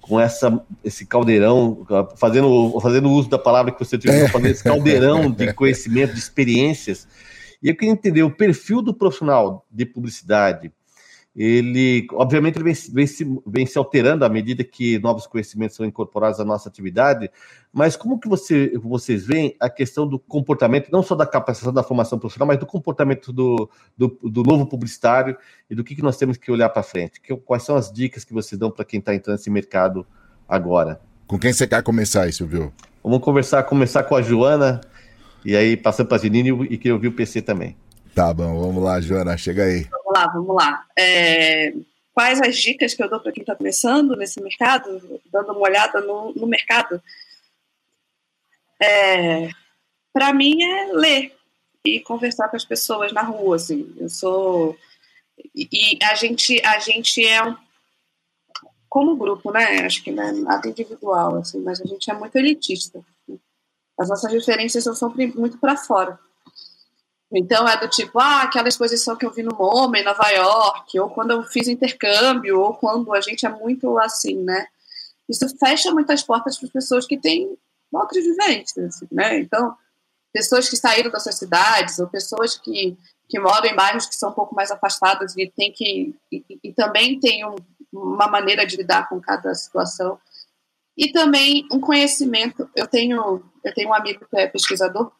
[0.00, 4.28] com essa, esse caldeirão, fazendo, fazendo uso da palavra que você utilizou, é.
[4.28, 7.06] fazendo esse caldeirão de conhecimento, de experiências.
[7.62, 10.72] E eu queria entender o perfil do profissional de publicidade,
[11.34, 15.86] ele, obviamente, ele vem, vem, se, vem se alterando à medida que novos conhecimentos são
[15.86, 17.30] incorporados à nossa atividade,
[17.72, 21.84] mas como que você, vocês veem a questão do comportamento, não só da capacitação da
[21.84, 25.36] formação profissional, mas do comportamento do, do, do novo publicitário
[25.70, 27.20] e do que, que nós temos que olhar para frente?
[27.20, 30.04] Que, quais são as dicas que vocês dão para quem está entrando nesse mercado
[30.48, 31.00] agora?
[31.28, 32.72] Com quem você quer começar aí, Silvio?
[33.04, 34.80] Vamos conversar, começar com a Joana,
[35.44, 37.76] e aí passando para a Janine e que eu vi o PC também.
[38.16, 39.86] Tá bom, vamos lá, Joana, chega aí.
[40.20, 40.86] Lá, vamos lá.
[40.98, 41.72] É,
[42.12, 46.00] quais as dicas que eu dou para quem está começando nesse mercado, dando uma olhada
[46.02, 47.02] no, no mercado?
[48.82, 49.48] É,
[50.12, 51.34] para mim é ler
[51.84, 53.94] e conversar com as pessoas na rua, assim.
[53.98, 54.76] Eu sou
[55.54, 57.56] e, a gente a gente é um
[58.88, 59.86] como grupo, né?
[59.86, 63.02] Acho que não é nada individual, assim, mas a gente é muito elitista.
[63.98, 66.18] As nossas referências são sempre muito para fora.
[67.32, 70.98] Então é do tipo, ah, aquela exposição que eu vi no MoMA em Nova York,
[70.98, 74.66] ou quando eu fiz intercâmbio, ou quando a gente é muito assim, né?
[75.28, 77.56] Isso fecha muitas portas para as pessoas que têm
[77.92, 79.38] outras vivências, né?
[79.38, 79.76] Então,
[80.32, 82.96] pessoas que saíram das suas cidades, ou pessoas que,
[83.28, 86.72] que moram em bairros que são um pouco mais afastados e tem que e, e
[86.72, 87.54] também tem um,
[87.92, 90.18] uma maneira de lidar com cada situação.
[90.96, 92.68] E também um conhecimento.
[92.74, 95.12] Eu tenho, eu tenho um amigo que é pesquisador,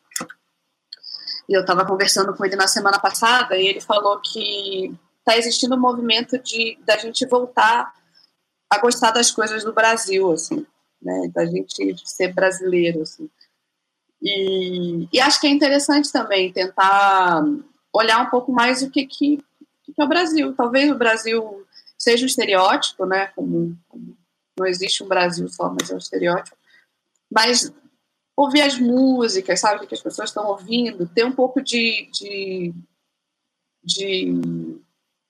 [1.51, 5.75] e eu estava conversando com ele na semana passada, e ele falou que está existindo
[5.75, 7.93] um movimento de da gente voltar
[8.71, 10.65] a gostar das coisas do Brasil, assim,
[11.03, 11.29] né?
[11.35, 13.29] Da gente ser brasileiro, assim.
[14.23, 17.43] E, e acho que é interessante também tentar
[17.93, 19.39] olhar um pouco mais o que, que,
[19.83, 20.55] que é o Brasil.
[20.55, 21.67] Talvez o Brasil
[21.99, 23.27] seja um estereótipo, né?
[23.35, 24.17] Como, como
[24.57, 26.57] não existe um Brasil só, mas é um estereótipo.
[27.29, 27.73] Mas
[28.37, 32.75] ouvir as músicas, sabe, o que as pessoas estão ouvindo, ter um pouco de, de,
[33.83, 34.81] de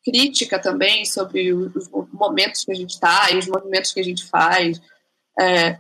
[0.05, 4.25] crítica também sobre os momentos que a gente está e os movimentos que a gente
[4.25, 4.81] faz.
[5.39, 5.79] É,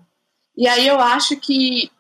[0.57, 1.91] e aí eu acho que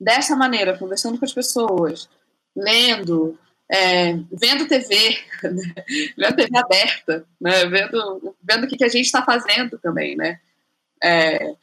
[0.00, 2.08] dessa maneira, conversando com as pessoas,
[2.56, 3.38] lendo,
[3.70, 5.74] é, vendo TV, né?
[6.16, 7.66] vendo TV aberta, né?
[7.66, 10.40] vendo, vendo o que, que a gente está fazendo também, né?
[11.02, 11.54] É,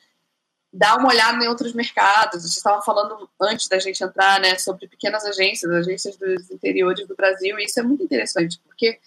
[0.77, 2.41] dar uma olhada em outros mercados.
[2.41, 7.15] Vocês estavam falando antes da gente entrar, né, sobre pequenas agências, agências dos interiores do
[7.15, 8.99] Brasil, e isso é muito interessante, porque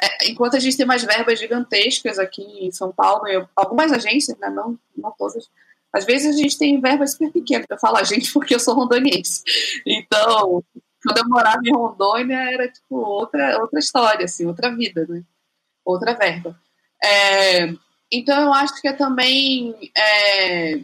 [0.00, 3.24] é, enquanto a gente tem mais verbas gigantescas aqui em São Paulo,
[3.56, 5.48] algumas agências, né, não, não todas,
[5.92, 7.66] às vezes a gente tem verbas super pequenas.
[7.68, 9.42] Eu falo a gente porque eu sou rondoniense.
[9.84, 10.62] Então,
[11.02, 15.22] quando eu morava em Rondônia, era tipo outra, outra história, assim, outra vida, né?
[15.84, 16.58] Outra verba.
[17.02, 17.72] É,
[18.12, 19.92] então, eu acho que é também.
[19.96, 20.74] É,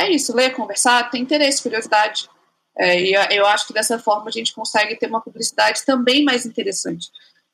[0.00, 2.28] é isso, ler, conversar, ter interesse, curiosidade.
[2.76, 6.46] É, e eu acho que dessa forma a gente consegue ter uma publicidade também mais
[6.46, 7.10] interessante.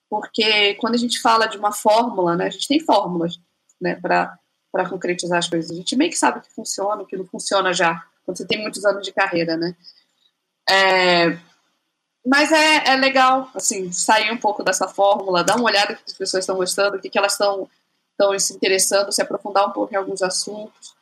[0.09, 3.39] Porque quando a gente fala de uma fórmula, né, a gente tem fórmulas
[3.81, 4.39] né, para
[4.89, 5.71] concretizar as coisas.
[5.71, 8.47] A gente meio que sabe o que funciona, o que não funciona já, quando você
[8.47, 9.75] tem muitos anos de carreira, né?
[10.71, 11.39] É,
[12.27, 16.13] mas é, é legal, assim, sair um pouco dessa fórmula, dar uma olhada que as
[16.13, 17.69] pessoas estão gostando, o que, que elas estão
[18.39, 20.95] se interessando, se aprofundar um pouco em alguns assuntos,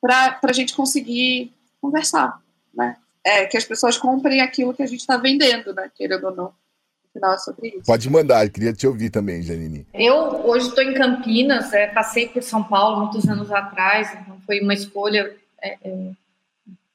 [0.00, 2.40] para a gente conseguir conversar,
[2.74, 2.96] né?
[3.26, 5.90] É, que as pessoas comprem aquilo que a gente está vendendo, né?
[5.94, 6.52] Querendo ou não.
[7.12, 7.86] Final é sobre isso.
[7.86, 9.86] Pode mandar, queria te ouvir também, Janine.
[9.94, 14.60] Eu hoje estou em Campinas, é, passei por São Paulo muitos anos atrás, então foi
[14.60, 16.10] uma escolha estar é, é,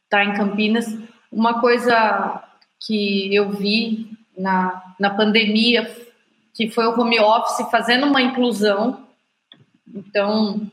[0.10, 0.86] tá em Campinas.
[1.32, 2.44] Uma coisa
[2.80, 5.90] que eu vi na, na pandemia,
[6.54, 9.08] que foi o home office fazendo uma inclusão.
[9.94, 10.70] Então,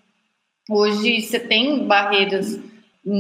[0.69, 2.59] hoje você tem barreiras.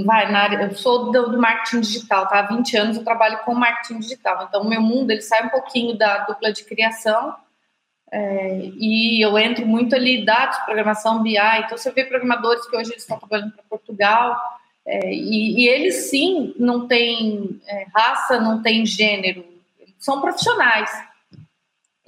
[0.04, 2.40] Vai, na área, eu sou do, do, marketing digital, tá?
[2.40, 4.46] Há 20 anos eu trabalho com marketing digital.
[4.48, 7.36] Então, o meu mundo ele sai um pouquinho da dupla de criação
[8.10, 11.36] é, e eu entro muito ali dados, programação BI.
[11.36, 14.40] Então, você vê programadores que hoje eles estão trabalhando para Portugal,
[14.86, 19.44] é, e, e, eles sim não têm é, raça, não têm gênero,
[19.98, 20.90] são profissionais.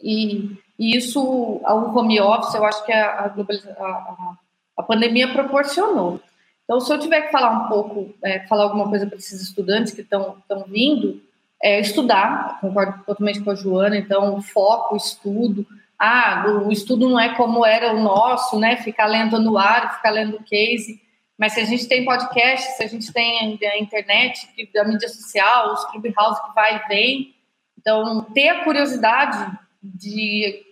[0.00, 3.32] E, e, isso, o home office, eu acho que a,
[3.78, 4.34] a,
[4.76, 6.20] a, pandemia proporcionou.
[6.64, 9.92] Então, se eu tiver que falar um pouco, é, falar alguma coisa para esses estudantes
[9.92, 11.20] que estão vindo,
[11.62, 15.66] é estudar, concordo totalmente com a Joana, então, foco, estudo.
[15.98, 18.76] Ah, o estudo não é como era o nosso, né?
[18.76, 21.00] Ficar lendo anuário, ficar lendo case
[21.38, 25.72] mas se a gente tem podcast, se a gente tem a internet, a mídia social,
[25.72, 27.34] os clubhouse que vai e vem,
[27.78, 30.67] então ter a curiosidade de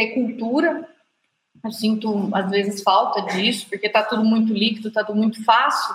[0.00, 0.88] ter cultura,
[1.62, 5.94] eu sinto às vezes falta disso, porque está tudo muito líquido, está tudo muito fácil.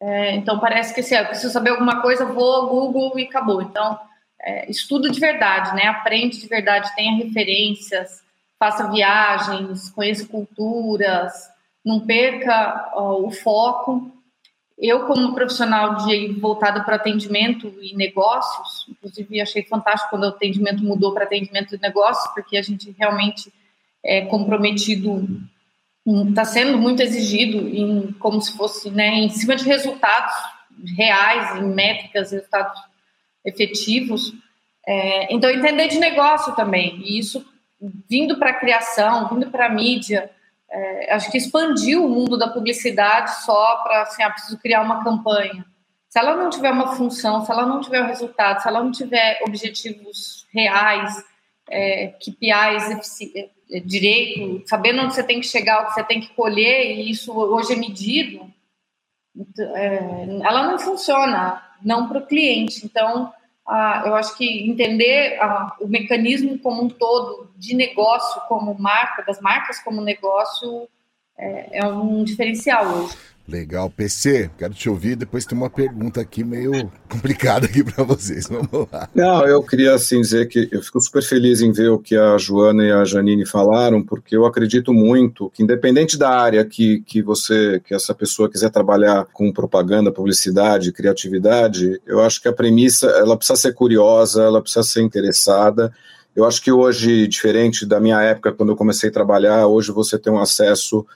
[0.00, 3.24] É, então parece que se assim, eu preciso saber alguma coisa, vou ao Google e
[3.24, 3.62] acabou.
[3.62, 3.98] Então
[4.40, 5.86] é, estudo de verdade, né?
[5.86, 8.22] Aprende de verdade, tenha referências,
[8.58, 11.32] faça viagens, conheça culturas,
[11.84, 14.10] não perca o foco.
[14.76, 20.82] Eu, como profissional de voltada para atendimento e negócios, inclusive achei fantástico quando o atendimento
[20.82, 23.52] mudou para atendimento de negócios, porque a gente realmente
[24.02, 25.26] é comprometido
[26.28, 30.34] está sendo muito exigido em, como se fosse né, em cima de resultados
[30.96, 32.78] reais, em métricas, resultados
[33.44, 34.34] efetivos.
[34.86, 37.44] É, então, entender de negócio também, e isso
[38.08, 40.30] vindo para a criação, vindo para a mídia,
[40.70, 45.04] é, acho que expandiu o mundo da publicidade só para, assim, ah, preciso criar uma
[45.04, 45.64] campanha.
[46.08, 48.92] Se ela não tiver uma função, se ela não tiver um resultado, se ela não
[48.92, 51.24] tiver objetivos reais,
[51.68, 53.18] é, KPIs
[53.70, 57.10] é, direito, sabendo onde você tem que chegar, o que você tem que colher, e
[57.10, 58.52] isso hoje é medido,
[59.74, 59.96] é,
[60.42, 62.84] ela não funciona, não para o cliente.
[62.84, 63.32] Então,
[63.66, 65.38] eu acho que entender
[65.80, 70.88] o mecanismo como um todo de negócio como marca, das marcas como negócio,
[71.36, 73.16] é, é um diferencial hoje.
[73.46, 75.16] Legal, PC, quero te ouvir.
[75.16, 78.48] Depois tem uma pergunta aqui meio complicada aqui para vocês.
[78.48, 79.08] Vamos lá.
[79.14, 82.38] Não, eu queria assim dizer que eu fico super feliz em ver o que a
[82.38, 87.20] Joana e a Janine falaram, porque eu acredito muito que independente da área que, que
[87.20, 93.08] você, que essa pessoa quiser trabalhar com propaganda, publicidade, criatividade, eu acho que a premissa,
[93.08, 95.92] ela precisa ser curiosa, ela precisa ser interessada.
[96.34, 100.18] Eu acho que hoje, diferente da minha época quando eu comecei a trabalhar, hoje você
[100.18, 101.06] tem um acesso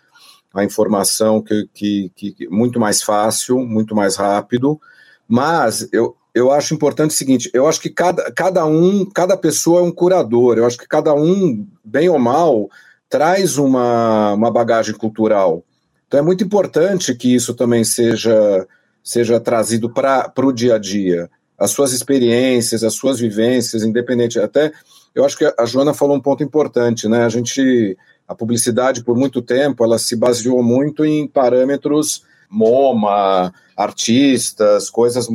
[0.54, 4.80] a informação que, que, que muito mais fácil, muito mais rápido,
[5.26, 9.80] mas eu, eu acho importante o seguinte: eu acho que cada, cada um, cada pessoa
[9.80, 12.68] é um curador, eu acho que cada um, bem ou mal,
[13.08, 15.64] traz uma, uma bagagem cultural.
[16.06, 18.66] Então é muito importante que isso também seja,
[19.04, 21.30] seja trazido para o dia a dia.
[21.58, 24.38] As suas experiências, as suas vivências, independente.
[24.38, 24.72] Até
[25.14, 27.24] eu acho que a Joana falou um ponto importante, né?
[27.24, 27.96] A gente
[28.28, 35.28] a publicidade, por muito tempo, ela se baseou muito em parâmetros MoMA, artistas, coisas,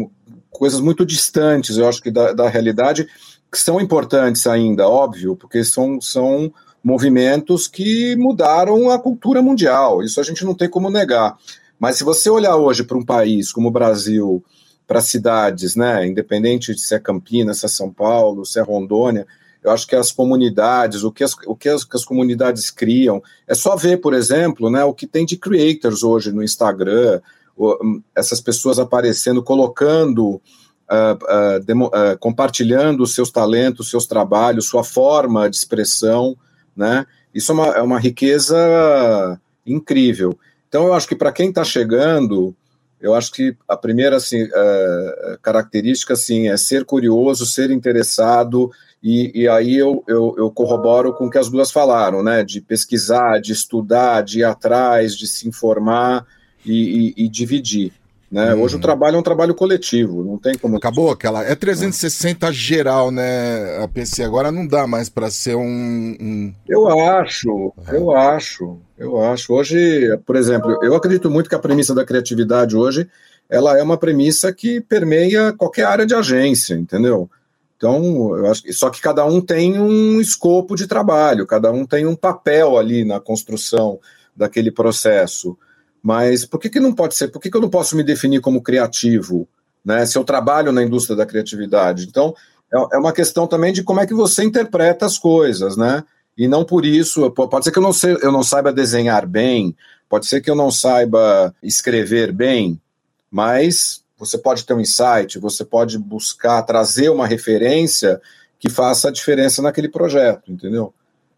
[0.52, 3.08] coisas muito distantes, eu acho que da, da realidade,
[3.52, 6.54] que são importantes ainda, óbvio, porque são, são
[6.84, 11.38] movimentos que mudaram a cultura mundial, isso a gente não tem como negar.
[11.80, 14.44] Mas se você olhar hoje para um país como o Brasil,
[14.86, 19.26] para cidades, né, independente de se é Campinas, se é São Paulo, se é Rondônia,
[19.64, 23.24] eu acho que as comunidades, o que as, o que as, que as comunidades criam,
[23.48, 27.22] é só ver, por exemplo, né, o que tem de creators hoje no Instagram,
[27.56, 30.42] o, hum, essas pessoas aparecendo, colocando,
[30.90, 36.36] uh, uh, demo, uh, compartilhando seus talentos, seus trabalhos, sua forma de expressão,
[36.76, 37.06] né?
[37.34, 40.38] Isso é uma, é uma riqueza incrível.
[40.68, 42.56] Então, eu acho que para quem está chegando,
[43.00, 48.72] eu acho que a primeira assim, uh, característica assim, é ser curioso, ser interessado
[49.04, 52.42] e, e aí eu, eu, eu, corroboro com o que as duas falaram, né?
[52.42, 56.26] De pesquisar, de estudar, de ir atrás, de se informar
[56.66, 57.92] e, e, e dividir.
[58.32, 58.56] Né?
[58.56, 58.62] Hum.
[58.62, 60.78] Hoje o trabalho é um trabalho coletivo, não tem como.
[60.78, 61.44] Acabou aquela.
[61.44, 63.84] É 360 geral, né?
[63.84, 69.22] A PC agora não dá mais para ser um, um, Eu acho, eu acho, eu
[69.22, 69.54] acho.
[69.54, 73.08] Hoje, por exemplo, eu acredito muito que a premissa da criatividade hoje
[73.50, 77.30] ela é uma premissa que permeia qualquer área de agência, entendeu?
[77.78, 81.86] Então, eu acho que só que cada um tem um escopo de trabalho, cada um
[81.86, 84.00] tem um papel ali na construção
[84.36, 85.58] daquele processo.
[86.02, 87.30] Mas por que, que não pode ser?
[87.30, 89.48] Por que, que eu não posso me definir como criativo?
[89.84, 92.06] Né, se eu trabalho na indústria da criatividade.
[92.08, 92.34] Então,
[92.74, 96.06] é, é uma questão também de como é que você interpreta as coisas, né?
[96.38, 99.76] E não por isso, pode ser que eu não, sei, eu não saiba desenhar bem,
[100.10, 102.82] pode ser que eu não saiba escrever bem,
[103.30, 108.22] mas você pode ter um insight, você pode buscar trazer uma referência
[108.60, 110.94] que faça a diferença naquele projeto, entendeu?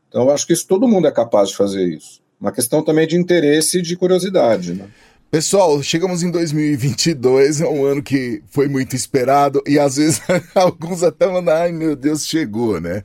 [0.08, 2.22] Então, eu acho que isso todo mundo é capaz de fazer isso.
[2.40, 4.88] Uma questão também de interesse e de curiosidade, né?
[5.36, 10.22] Pessoal, chegamos em 2022, é um ano que foi muito esperado e às vezes
[10.56, 13.04] alguns até mandam, ai meu Deus, chegou, né?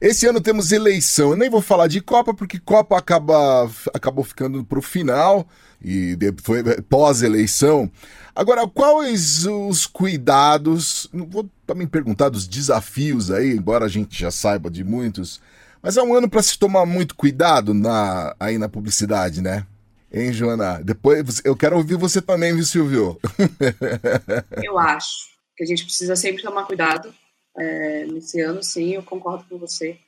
[0.00, 4.62] Esse ano temos eleição, eu nem vou falar de Copa porque Copa acaba, acabou ficando
[4.62, 5.44] para o final
[5.84, 7.90] e foi pós-eleição.
[8.32, 11.10] Agora, quais os cuidados?
[11.12, 15.40] Não vou também perguntar dos desafios aí, embora a gente já saiba de muitos,
[15.82, 19.66] mas é um ano para se tomar muito cuidado na, aí na publicidade, né?
[20.12, 20.82] Hein, Joana?
[20.82, 23.18] Depois eu quero ouvir você também, viu, Silvio?
[24.62, 27.14] eu acho que a gente precisa sempre tomar cuidado.
[27.56, 29.98] É, nesse ano, sim, eu concordo com você.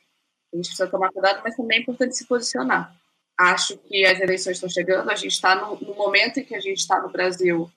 [0.53, 2.95] A gente precisa tomar cuidado, mas também é importante se posicionar.
[3.37, 6.61] Acho que as eleições estão chegando, a gente está no, no momento em que a
[6.61, 7.71] gente está no Brasil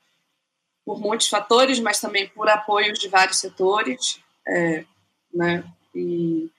[0.86, 4.86] por muitos fatores, mas também por apoios de vários setores, é,
[5.34, 5.64] né?
[5.96, 6.52] E,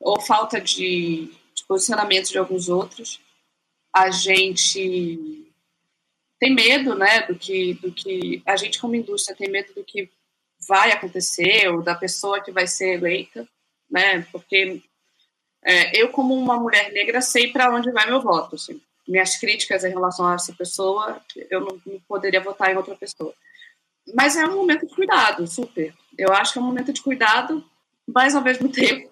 [0.00, 3.20] ou falta de, de posicionamento de alguns outros.
[3.98, 5.50] A gente
[6.38, 10.10] tem medo, né, do que, do que a gente como indústria tem medo do que
[10.68, 13.48] vai acontecer ou da pessoa que vai ser eleita,
[13.90, 14.26] né?
[14.30, 14.82] Porque
[15.64, 18.78] é, eu como uma mulher negra sei para onde vai meu voto, assim.
[19.08, 21.18] minhas críticas em relação a essa pessoa,
[21.50, 23.32] eu não, não poderia votar em outra pessoa.
[24.14, 25.94] Mas é um momento de cuidado, super.
[26.18, 27.64] Eu acho que é um momento de cuidado,
[28.06, 29.10] mas ao mesmo tempo,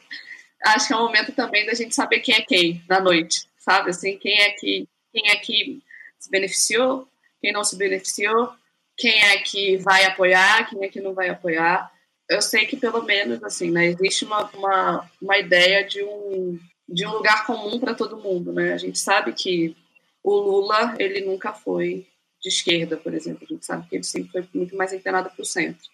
[0.62, 3.90] acho que é um momento também da gente saber quem é quem na noite, sabe?
[3.90, 5.82] Assim, quem é que, quem é que
[6.18, 7.08] se beneficiou,
[7.40, 8.52] quem não se beneficiou,
[8.96, 11.90] quem é que vai apoiar, quem é que não vai apoiar.
[12.28, 16.58] Eu sei que pelo menos assim, né, existe uma, uma, uma ideia de um,
[16.88, 18.72] de um lugar comum para todo mundo, né?
[18.72, 19.76] A gente sabe que
[20.22, 22.06] o Lula, ele nunca foi
[22.40, 23.46] de esquerda, por exemplo.
[23.48, 25.88] A gente sabe que ele sempre foi muito mais inclinado para o centro.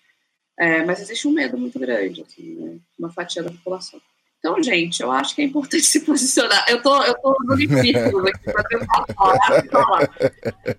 [0.59, 2.79] É, mas existe um medo muito grande, assim, né?
[2.99, 4.01] uma fatia da população.
[4.41, 6.65] Então, gente, eu acho que é importante se posicionar.
[6.67, 10.11] Eu tô, eu tô no limite aqui para falar, falar.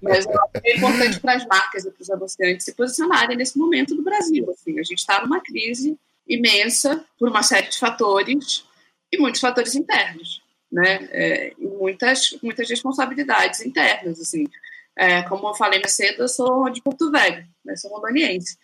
[0.02, 3.38] Mas eu acho que é importante para as marcas e para os anunciantes se posicionarem
[3.38, 4.50] nesse momento do Brasil.
[4.50, 5.96] Assim, a gente está numa crise
[6.28, 8.66] imensa por uma série de fatores
[9.12, 10.42] e muitos fatores internos,
[10.72, 11.08] né?
[11.12, 14.48] É, e muitas, muitas responsabilidades internas, assim.
[14.96, 17.76] É, como eu falei mais cedo, eu sou de Porto Velho, né?
[17.76, 18.58] sou rondoniense.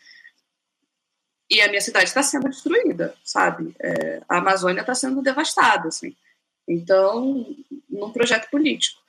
[1.50, 3.74] E a minha cidade está sendo destruída, sabe?
[3.80, 6.14] É, a Amazônia está sendo devastada, assim.
[6.68, 7.46] Então,
[7.90, 9.00] num projeto político.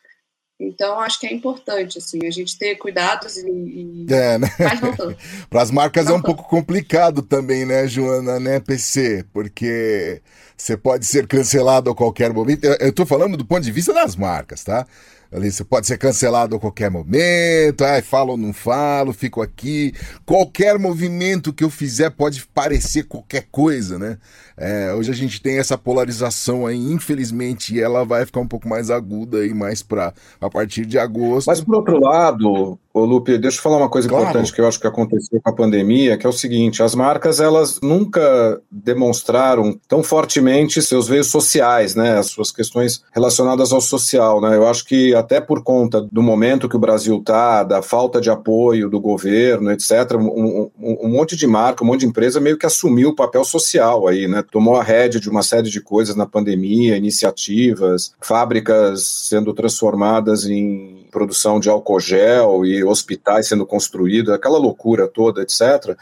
[0.60, 3.48] Então, acho que é importante, assim, a gente ter cuidados e.
[3.48, 4.06] e...
[4.12, 4.48] É, né?
[4.58, 5.16] Mas não tanto.
[5.48, 6.34] Para as marcas não é um tanto.
[6.34, 9.24] pouco complicado também, né, Joana, né, PC?
[9.32, 10.20] Porque
[10.56, 12.64] você pode ser cancelado a qualquer momento.
[12.64, 14.84] Eu estou falando do ponto de vista das marcas, tá?
[15.30, 19.92] Ali você pode ser cancelado a qualquer momento, ai, falo ou não falo, fico aqui.
[20.24, 24.18] Qualquer movimento que eu fizer pode parecer qualquer coisa, né?
[24.56, 28.68] É, hoje a gente tem essa polarização aí, infelizmente, e ela vai ficar um pouco
[28.68, 31.46] mais aguda e mais para a partir de agosto.
[31.46, 34.24] Mas por outro lado, Ô, Lupe, deixa eu falar uma coisa claro.
[34.24, 37.38] importante que eu acho que aconteceu com a pandemia, que é o seguinte, as marcas,
[37.38, 44.40] elas nunca demonstraram tão fortemente seus veios sociais, né, as suas questões relacionadas ao social,
[44.40, 48.20] né, eu acho que até por conta do momento que o Brasil está, da falta
[48.20, 52.40] de apoio do governo, etc., um, um, um, monte de marca, um monte de empresa
[52.40, 55.80] meio que assumiu o papel social aí, né, tomou a rédea de uma série de
[55.80, 63.66] coisas na pandemia, iniciativas, fábricas sendo transformadas em produção de álcool gel e hospitais sendo
[63.66, 65.96] construídos, aquela loucura toda, etc.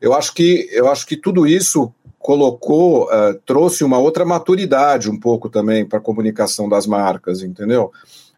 [0.00, 5.18] Eu acho que, eu acho que tudo isso colocou, uh, trouxe uma outra maturidade um
[5.20, 7.92] pouco também para a comunicação das marcas, entendeu?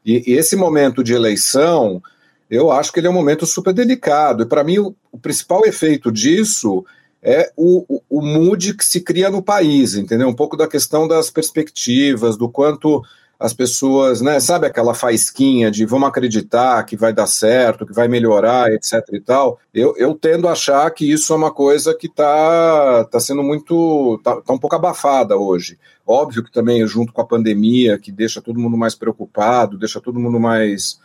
[0.04, 2.02] E, e, esse momento de eleição,
[2.50, 4.42] eu acho que ele é um momento super delicado.
[4.42, 6.84] E para mim, o, o, principal efeito disso
[7.22, 10.28] é o, o, o mood que se cria no país, entendeu?
[10.28, 13.02] Um pouco da questão das perspectivas, do quanto
[13.38, 18.08] as pessoas, né, sabe aquela faisquinha de vamos acreditar que vai dar certo, que vai
[18.08, 22.06] melhorar, etc e tal, eu, eu tendo a achar que isso é uma coisa que
[22.06, 25.78] está tá sendo muito, tá, tá um pouco abafada hoje.
[26.06, 30.20] Óbvio que também junto com a pandemia, que deixa todo mundo mais preocupado, deixa todo
[30.20, 30.98] mundo mais,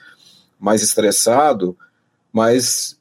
[0.59, 1.75] mais estressado,
[2.31, 2.97] mas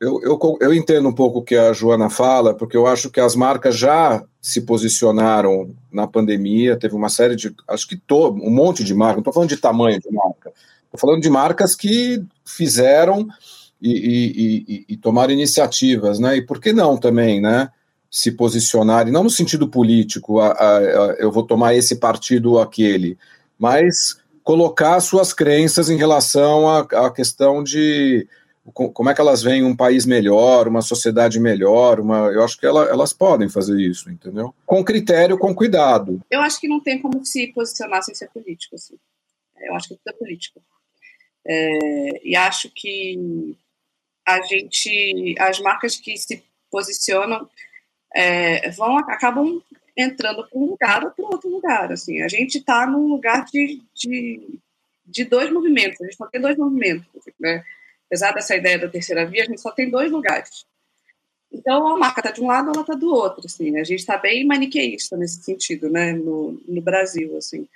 [0.00, 3.20] eu, eu, eu entendo um pouco o que a Joana fala, porque eu acho que
[3.20, 8.50] as marcas já se posicionaram na pandemia, teve uma série de, acho que to, um
[8.50, 10.52] monte de marcas, não estou falando de tamanho de marca,
[10.84, 13.28] estou falando de marcas que fizeram
[13.80, 16.36] e, e, e, e, tomaram iniciativas, né?
[16.36, 17.70] E por que não também, né?
[18.10, 22.60] Se posicionarem, não no sentido político, a, a, a, eu vou tomar esse partido ou
[22.60, 23.16] aquele,
[23.56, 28.26] mas colocar suas crenças em relação à questão de
[28.72, 32.64] como é que elas veem um país melhor, uma sociedade melhor, uma, eu acho que
[32.64, 34.54] ela, elas podem fazer isso, entendeu?
[34.64, 36.20] Com critério, com cuidado.
[36.30, 38.94] Eu acho que não tem como se posicionar sem ser político, assim.
[39.60, 40.62] Eu acho que tudo é político.
[41.44, 43.56] É, e acho que
[44.24, 47.48] a gente, as marcas que se posicionam
[48.14, 49.60] é, vão acabam
[49.96, 52.22] entrando para um lugar ou para outro lugar, assim.
[52.22, 54.60] A gente está num lugar de, de,
[55.04, 56.00] de dois movimentos.
[56.00, 57.08] A gente só tem dois movimentos,
[57.40, 57.64] né?
[58.12, 60.66] Apesar dessa ideia da terceira via, a gente só tem dois lugares.
[61.50, 63.80] Então, a marca está de um lado, ela está do outro, assim, né?
[63.80, 67.66] A gente está bem maniqueísta nesse sentido, né, no, no Brasil, assim.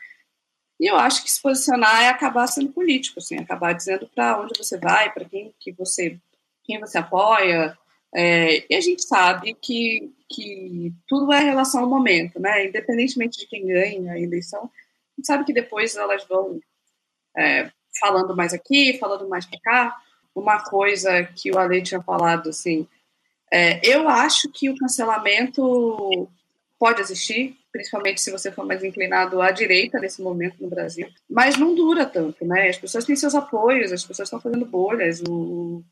[0.79, 4.53] E eu acho que se posicionar é acabar sendo político, assim, acabar dizendo para onde
[4.59, 6.19] você vai, para quem que você,
[6.65, 7.77] quem você apoia.
[8.15, 12.67] É, e a gente sabe que, que tudo é relação ao momento, né?
[12.67, 14.69] Independentemente de quem ganha a eleição, a
[15.17, 16.61] gente sabe que depois elas vão
[17.35, 19.97] é, falando mais aqui, falando mais para cá
[20.41, 22.87] uma coisa que o Ale tinha falado, assim,
[23.51, 26.29] é, eu acho que o cancelamento
[26.79, 31.57] pode existir, principalmente se você for mais inclinado à direita nesse momento no Brasil, mas
[31.57, 32.69] não dura tanto, né?
[32.69, 35.83] As pessoas têm seus apoios, as pessoas estão fazendo bolhas, o,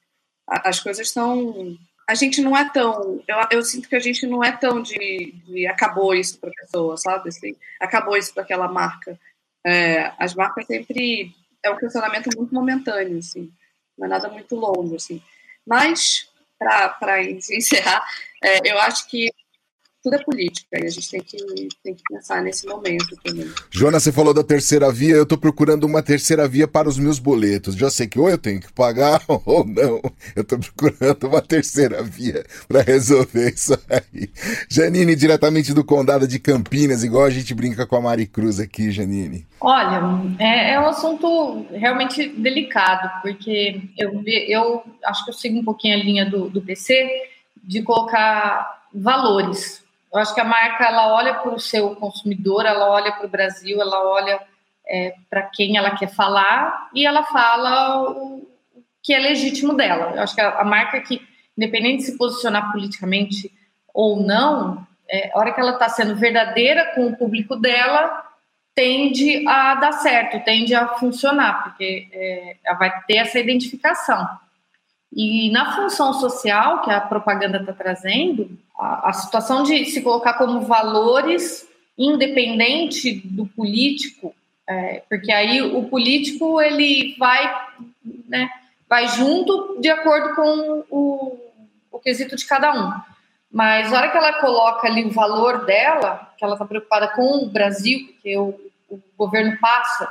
[0.47, 1.77] as coisas estão.
[2.07, 3.23] A gente não é tão.
[3.27, 6.55] Eu, eu, sinto que a gente não é tão de, de acabou isso para a
[6.55, 7.31] pessoa, sabe?
[7.31, 9.19] Assim, acabou isso para aquela marca.
[9.67, 13.51] É, as marcas sempre é um questionamento muito momentâneo, assim,
[13.97, 15.23] não é nada muito longo, assim.
[15.67, 16.29] Mas,
[16.59, 18.05] para encerrar,
[18.43, 19.31] é, eu acho que
[20.05, 21.37] tudo é política e a gente tem que,
[21.83, 23.51] tem que pensar nesse momento também.
[23.71, 27.19] Jonas, você falou da terceira via, eu estou procurando uma terceira via para os meus
[27.19, 27.75] boletos.
[27.75, 30.03] Já sei que ou eu tenho que pagar ou não.
[30.37, 34.29] Eu estou procurando uma terceira via para resolver isso aí.
[34.69, 38.91] Janine, diretamente do Condado de Campinas, igual a gente brinca com a Mari Cruz aqui,
[38.91, 39.47] Janine.
[39.59, 40.03] Olha,
[40.39, 45.99] é, é um assunto realmente delicado, porque eu, eu acho que eu sigo um pouquinho
[45.99, 47.09] a linha do, do PC
[47.63, 49.84] de colocar valores
[50.15, 53.29] eu acho que a marca ela olha para o seu consumidor, ela olha para o
[53.29, 54.41] Brasil, ela olha
[54.87, 58.49] é, para quem ela quer falar e ela fala o
[59.03, 60.13] que é legítimo dela.
[60.15, 61.21] Eu acho que a, a marca que,
[61.59, 63.53] independente de se posicionar politicamente
[63.93, 68.23] ou não, é, a hora que ela está sendo verdadeira com o público dela,
[68.73, 74.29] tende a dar certo, tende a funcionar, porque é, ela vai ter essa identificação.
[75.13, 80.35] E na função social que a propaganda está trazendo, a, a, situação de se colocar
[80.35, 84.35] como valores independente do político,
[84.69, 87.67] é, porque aí o político ele vai,
[88.29, 88.49] né,
[88.89, 91.39] vai junto de acordo com o,
[91.93, 93.15] o quesito de cada um.
[93.51, 97.45] Mas na hora que ela coloca ali o valor dela, que ela está preocupada com
[97.45, 98.59] o Brasil, porque o,
[98.91, 100.09] o governo passa,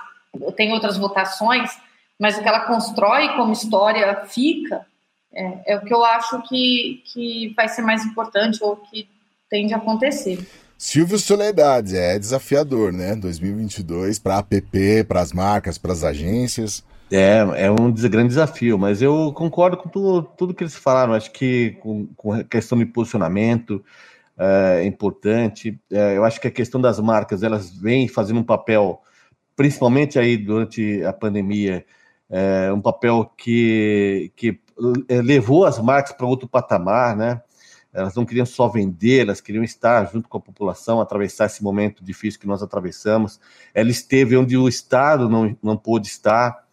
[0.55, 1.69] tem outras votações,
[2.17, 4.85] mas o que ela constrói como história fica,
[5.33, 9.07] é, é, o que eu acho que, que vai ser mais importante ou que
[9.49, 10.39] tende a acontecer.
[10.77, 13.15] Silvio Soledade, é desafiador, né?
[13.15, 16.83] 2022 para a app, para as marcas, para as agências.
[17.11, 21.13] É, é um grande desafio, mas eu concordo com tudo, tudo que eles falaram.
[21.13, 23.83] Acho que com, com a questão de posicionamento
[24.37, 25.79] é importante.
[25.91, 29.01] É, eu acho que a questão das marcas, elas vêm fazendo um papel,
[29.55, 31.85] principalmente aí durante a pandemia,
[32.29, 34.59] é, um papel que, que
[35.09, 37.41] levou as marcas para outro patamar, né?
[37.93, 42.03] Elas não queriam só vender, elas queriam estar junto com a população, atravessar esse momento
[42.03, 43.39] difícil que nós atravessamos.
[43.73, 46.63] Ela esteve onde o Estado não, não pôde estar.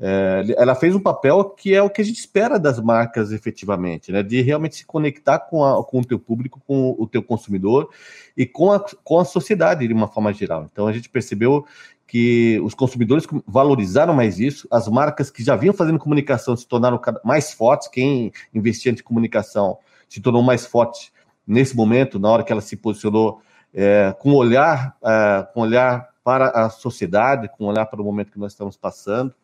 [0.00, 4.10] É, ela fez um papel que é o que a gente espera das marcas efetivamente,
[4.10, 4.22] né?
[4.22, 7.90] De realmente se conectar com, a, com o teu público, com o teu consumidor
[8.34, 10.66] e com a, com a sociedade de uma forma geral.
[10.72, 11.66] Então a gente percebeu
[12.14, 17.00] que os consumidores valorizaram mais isso, as marcas que já vinham fazendo comunicação se tornaram
[17.24, 21.12] mais fortes, quem investia em comunicação se tornou mais forte
[21.44, 23.42] nesse momento, na hora que ela se posicionou
[23.74, 28.38] é, com olhar, é, com olhar para a sociedade, com olhar para o momento que
[28.38, 29.34] nós estamos passando,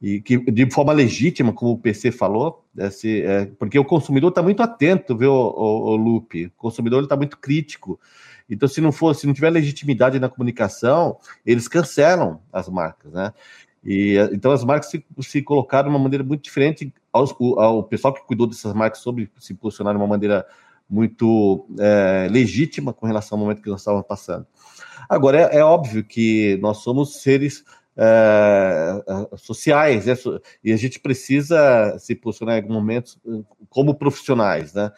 [0.00, 4.44] e que de forma legítima, como o PC falou, esse, é, porque o consumidor está
[4.44, 6.46] muito atento, viu, o, o, o Lupe?
[6.46, 7.98] O consumidor está muito crítico
[8.50, 13.32] então, se não for, se não tiver legitimidade na comunicação, eles cancelam as marcas, né?
[13.84, 18.12] E, então as marcas se, se colocaram de uma maneira muito diferente aos, ao pessoal
[18.12, 20.46] que cuidou dessas marcas sobre se posicionar de uma maneira
[20.88, 24.46] muito é, legítima com relação ao momento que nós estávamos passando.
[25.08, 27.64] Agora, é, é óbvio que nós somos seres
[27.96, 30.14] é, sociais é,
[30.64, 33.16] e a gente precisa se posicionar em algum momento
[33.68, 34.90] como profissionais, né?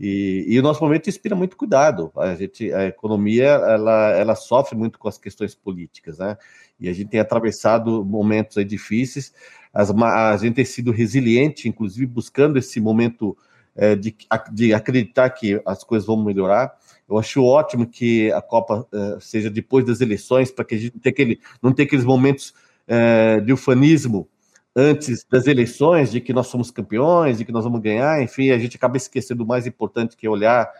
[0.00, 2.10] E, e, o nosso momento inspira muito cuidado.
[2.16, 6.38] A gente, a economia, ela, ela sofre muito com as questões políticas, né?
[6.80, 9.34] E a gente tem atravessado momentos difíceis.
[9.74, 13.36] As, a gente tem sido resiliente, inclusive buscando esse momento
[13.76, 14.16] é, de,
[14.50, 16.74] de acreditar que as coisas vão melhorar.
[17.06, 20.94] Eu acho ótimo que a Copa é, seja depois das eleições, para que a gente
[20.94, 22.54] não tenha, aquele, não tenha aqueles momentos
[22.88, 24.26] é, de ufanismo
[24.74, 28.58] antes das eleições de que nós somos campeões, de que nós vamos ganhar, enfim, a
[28.58, 30.70] gente acaba esquecendo o mais importante que é olhar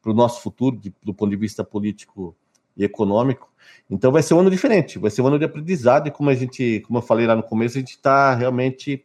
[0.00, 2.34] para o nosso futuro de, do ponto de vista político
[2.76, 3.50] e econômico.
[3.90, 6.34] Então vai ser um ano diferente, vai ser um ano de aprendizado e como a
[6.34, 9.04] gente, como eu falei lá no começo, a gente está realmente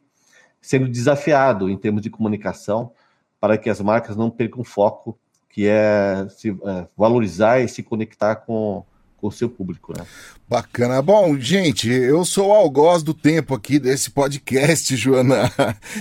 [0.62, 2.92] sendo desafiado em termos de comunicação
[3.40, 5.18] para que as marcas não percam foco,
[5.50, 8.86] que é se é, valorizar e se conectar com
[9.28, 10.06] o seu público, né?
[10.48, 11.02] Bacana.
[11.02, 15.52] Bom, gente, eu sou o algoz do tempo aqui desse podcast, Joana.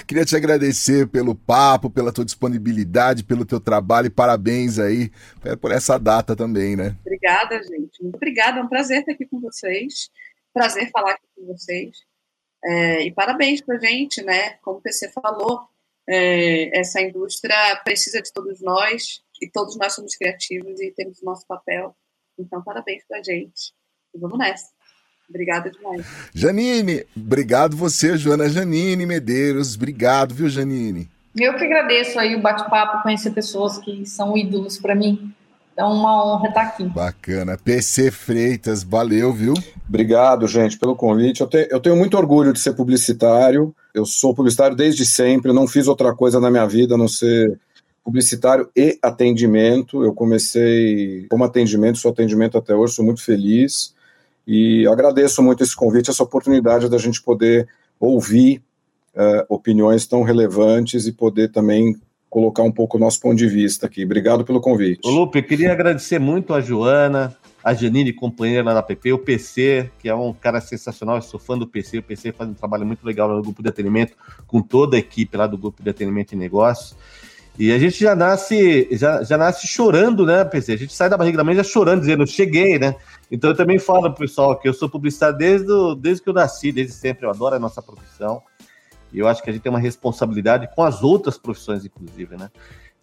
[0.06, 5.10] Queria te agradecer pelo papo, pela tua disponibilidade, pelo teu trabalho e parabéns aí
[5.60, 6.96] por essa data também, né?
[7.00, 8.02] Obrigada, gente.
[8.02, 8.60] Muito obrigada.
[8.60, 10.10] É um prazer estar aqui com vocês.
[10.52, 11.96] Prazer falar aqui com vocês.
[12.64, 14.50] É, e parabéns pra gente, né?
[14.62, 15.68] Como o PC falou,
[16.08, 21.24] é, essa indústria precisa de todos nós e todos nós somos criativos e temos o
[21.24, 21.94] nosso papel
[22.38, 23.72] então, parabéns pra gente.
[24.14, 24.66] E vamos nessa.
[25.28, 26.06] Obrigada demais.
[26.34, 29.74] Janine, obrigado você, Joana Janine Medeiros.
[29.74, 31.08] Obrigado, viu, Janine?
[31.34, 35.34] Eu que agradeço aí o bate-papo, conhecer pessoas que são ídolos para mim.
[35.76, 36.84] É uma honra estar aqui.
[36.84, 37.58] Bacana.
[37.58, 39.54] PC Freitas, valeu, viu?
[39.88, 41.40] Obrigado, gente, pelo convite.
[41.40, 43.74] Eu, te, eu tenho muito orgulho de ser publicitário.
[43.92, 47.58] Eu sou publicitário desde sempre, não fiz outra coisa na minha vida a não ser
[48.04, 50.04] publicitário e atendimento.
[50.04, 53.94] Eu comecei como atendimento, sou atendimento até hoje, sou muito feliz.
[54.46, 57.66] E agradeço muito esse convite, essa oportunidade da gente poder
[57.98, 58.62] ouvir
[59.14, 61.96] uh, opiniões tão relevantes e poder também
[62.28, 64.04] colocar um pouco o nosso ponto de vista aqui.
[64.04, 65.08] Obrigado pelo convite.
[65.08, 70.08] Ô, Lupe, queria agradecer muito a Joana, a Janine, companheira da PP, o PC, que
[70.08, 73.06] é um cara sensacional, eu sou fã do PC, o PC faz um trabalho muito
[73.06, 74.14] legal no grupo de atendimento,
[74.46, 76.96] com toda a equipe lá do grupo de atendimento e negócios.
[77.56, 80.72] E a gente já nasce, já, já nasce chorando, né, PC?
[80.72, 82.96] A gente sai da barriga da mãe já chorando, dizendo, cheguei, né?
[83.30, 85.68] Então eu também falo pro pessoal que eu sou publicitário desde,
[86.00, 88.42] desde que eu nasci, desde sempre, eu adoro a nossa profissão.
[89.12, 92.50] E eu acho que a gente tem uma responsabilidade com as outras profissões, inclusive, né?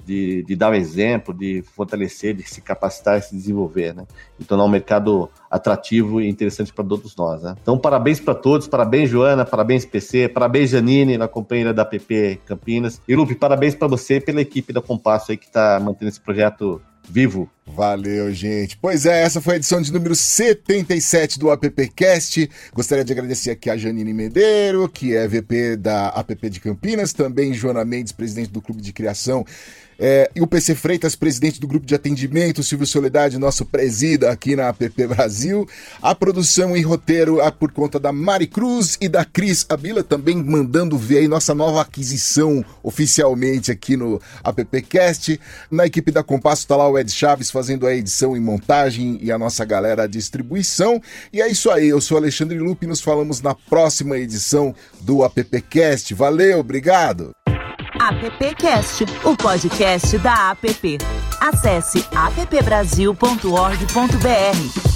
[0.05, 4.05] De, de dar o exemplo, de fortalecer, de se capacitar e se desenvolver, né?
[4.39, 7.55] E tornar um mercado atrativo e interessante para todos nós, né?
[7.61, 13.01] Então, parabéns para todos, parabéns, Joana, parabéns, PC, parabéns, Janine, na companheira da PP Campinas.
[13.07, 16.19] E, Lupe, parabéns para você e pela equipe da Compasso aí que está mantendo esse
[16.19, 17.49] projeto vivo.
[17.65, 18.75] Valeu, gente.
[18.75, 22.49] Pois é, essa foi a edição de número 77 do AppCast.
[22.73, 27.53] Gostaria de agradecer aqui a Janine Medeiro, que é VP da App de Campinas, também
[27.53, 29.45] Joana Mendes, presidente do Clube de Criação
[30.03, 34.55] é, e o PC Freitas, presidente do grupo de atendimento, Silvio Soledade, nosso presida aqui
[34.55, 35.69] na APP Brasil.
[36.01, 40.37] A produção e roteiro é por conta da Mari Cruz e da Cris Abila, também
[40.37, 45.39] mandando ver aí nossa nova aquisição oficialmente aqui no AppCast.
[45.69, 49.31] Na equipe da Compasso está lá o Ed Chaves fazendo a edição e montagem e
[49.31, 51.01] a nossa galera a distribuição.
[51.31, 55.23] E é isso aí, eu sou Alexandre Lupe e nos falamos na próxima edição do
[55.23, 56.13] AppCast.
[56.13, 57.31] Valeu, obrigado!
[57.99, 60.97] AppCast, o podcast da App.
[61.39, 64.90] Acesse appbrasil.org.br.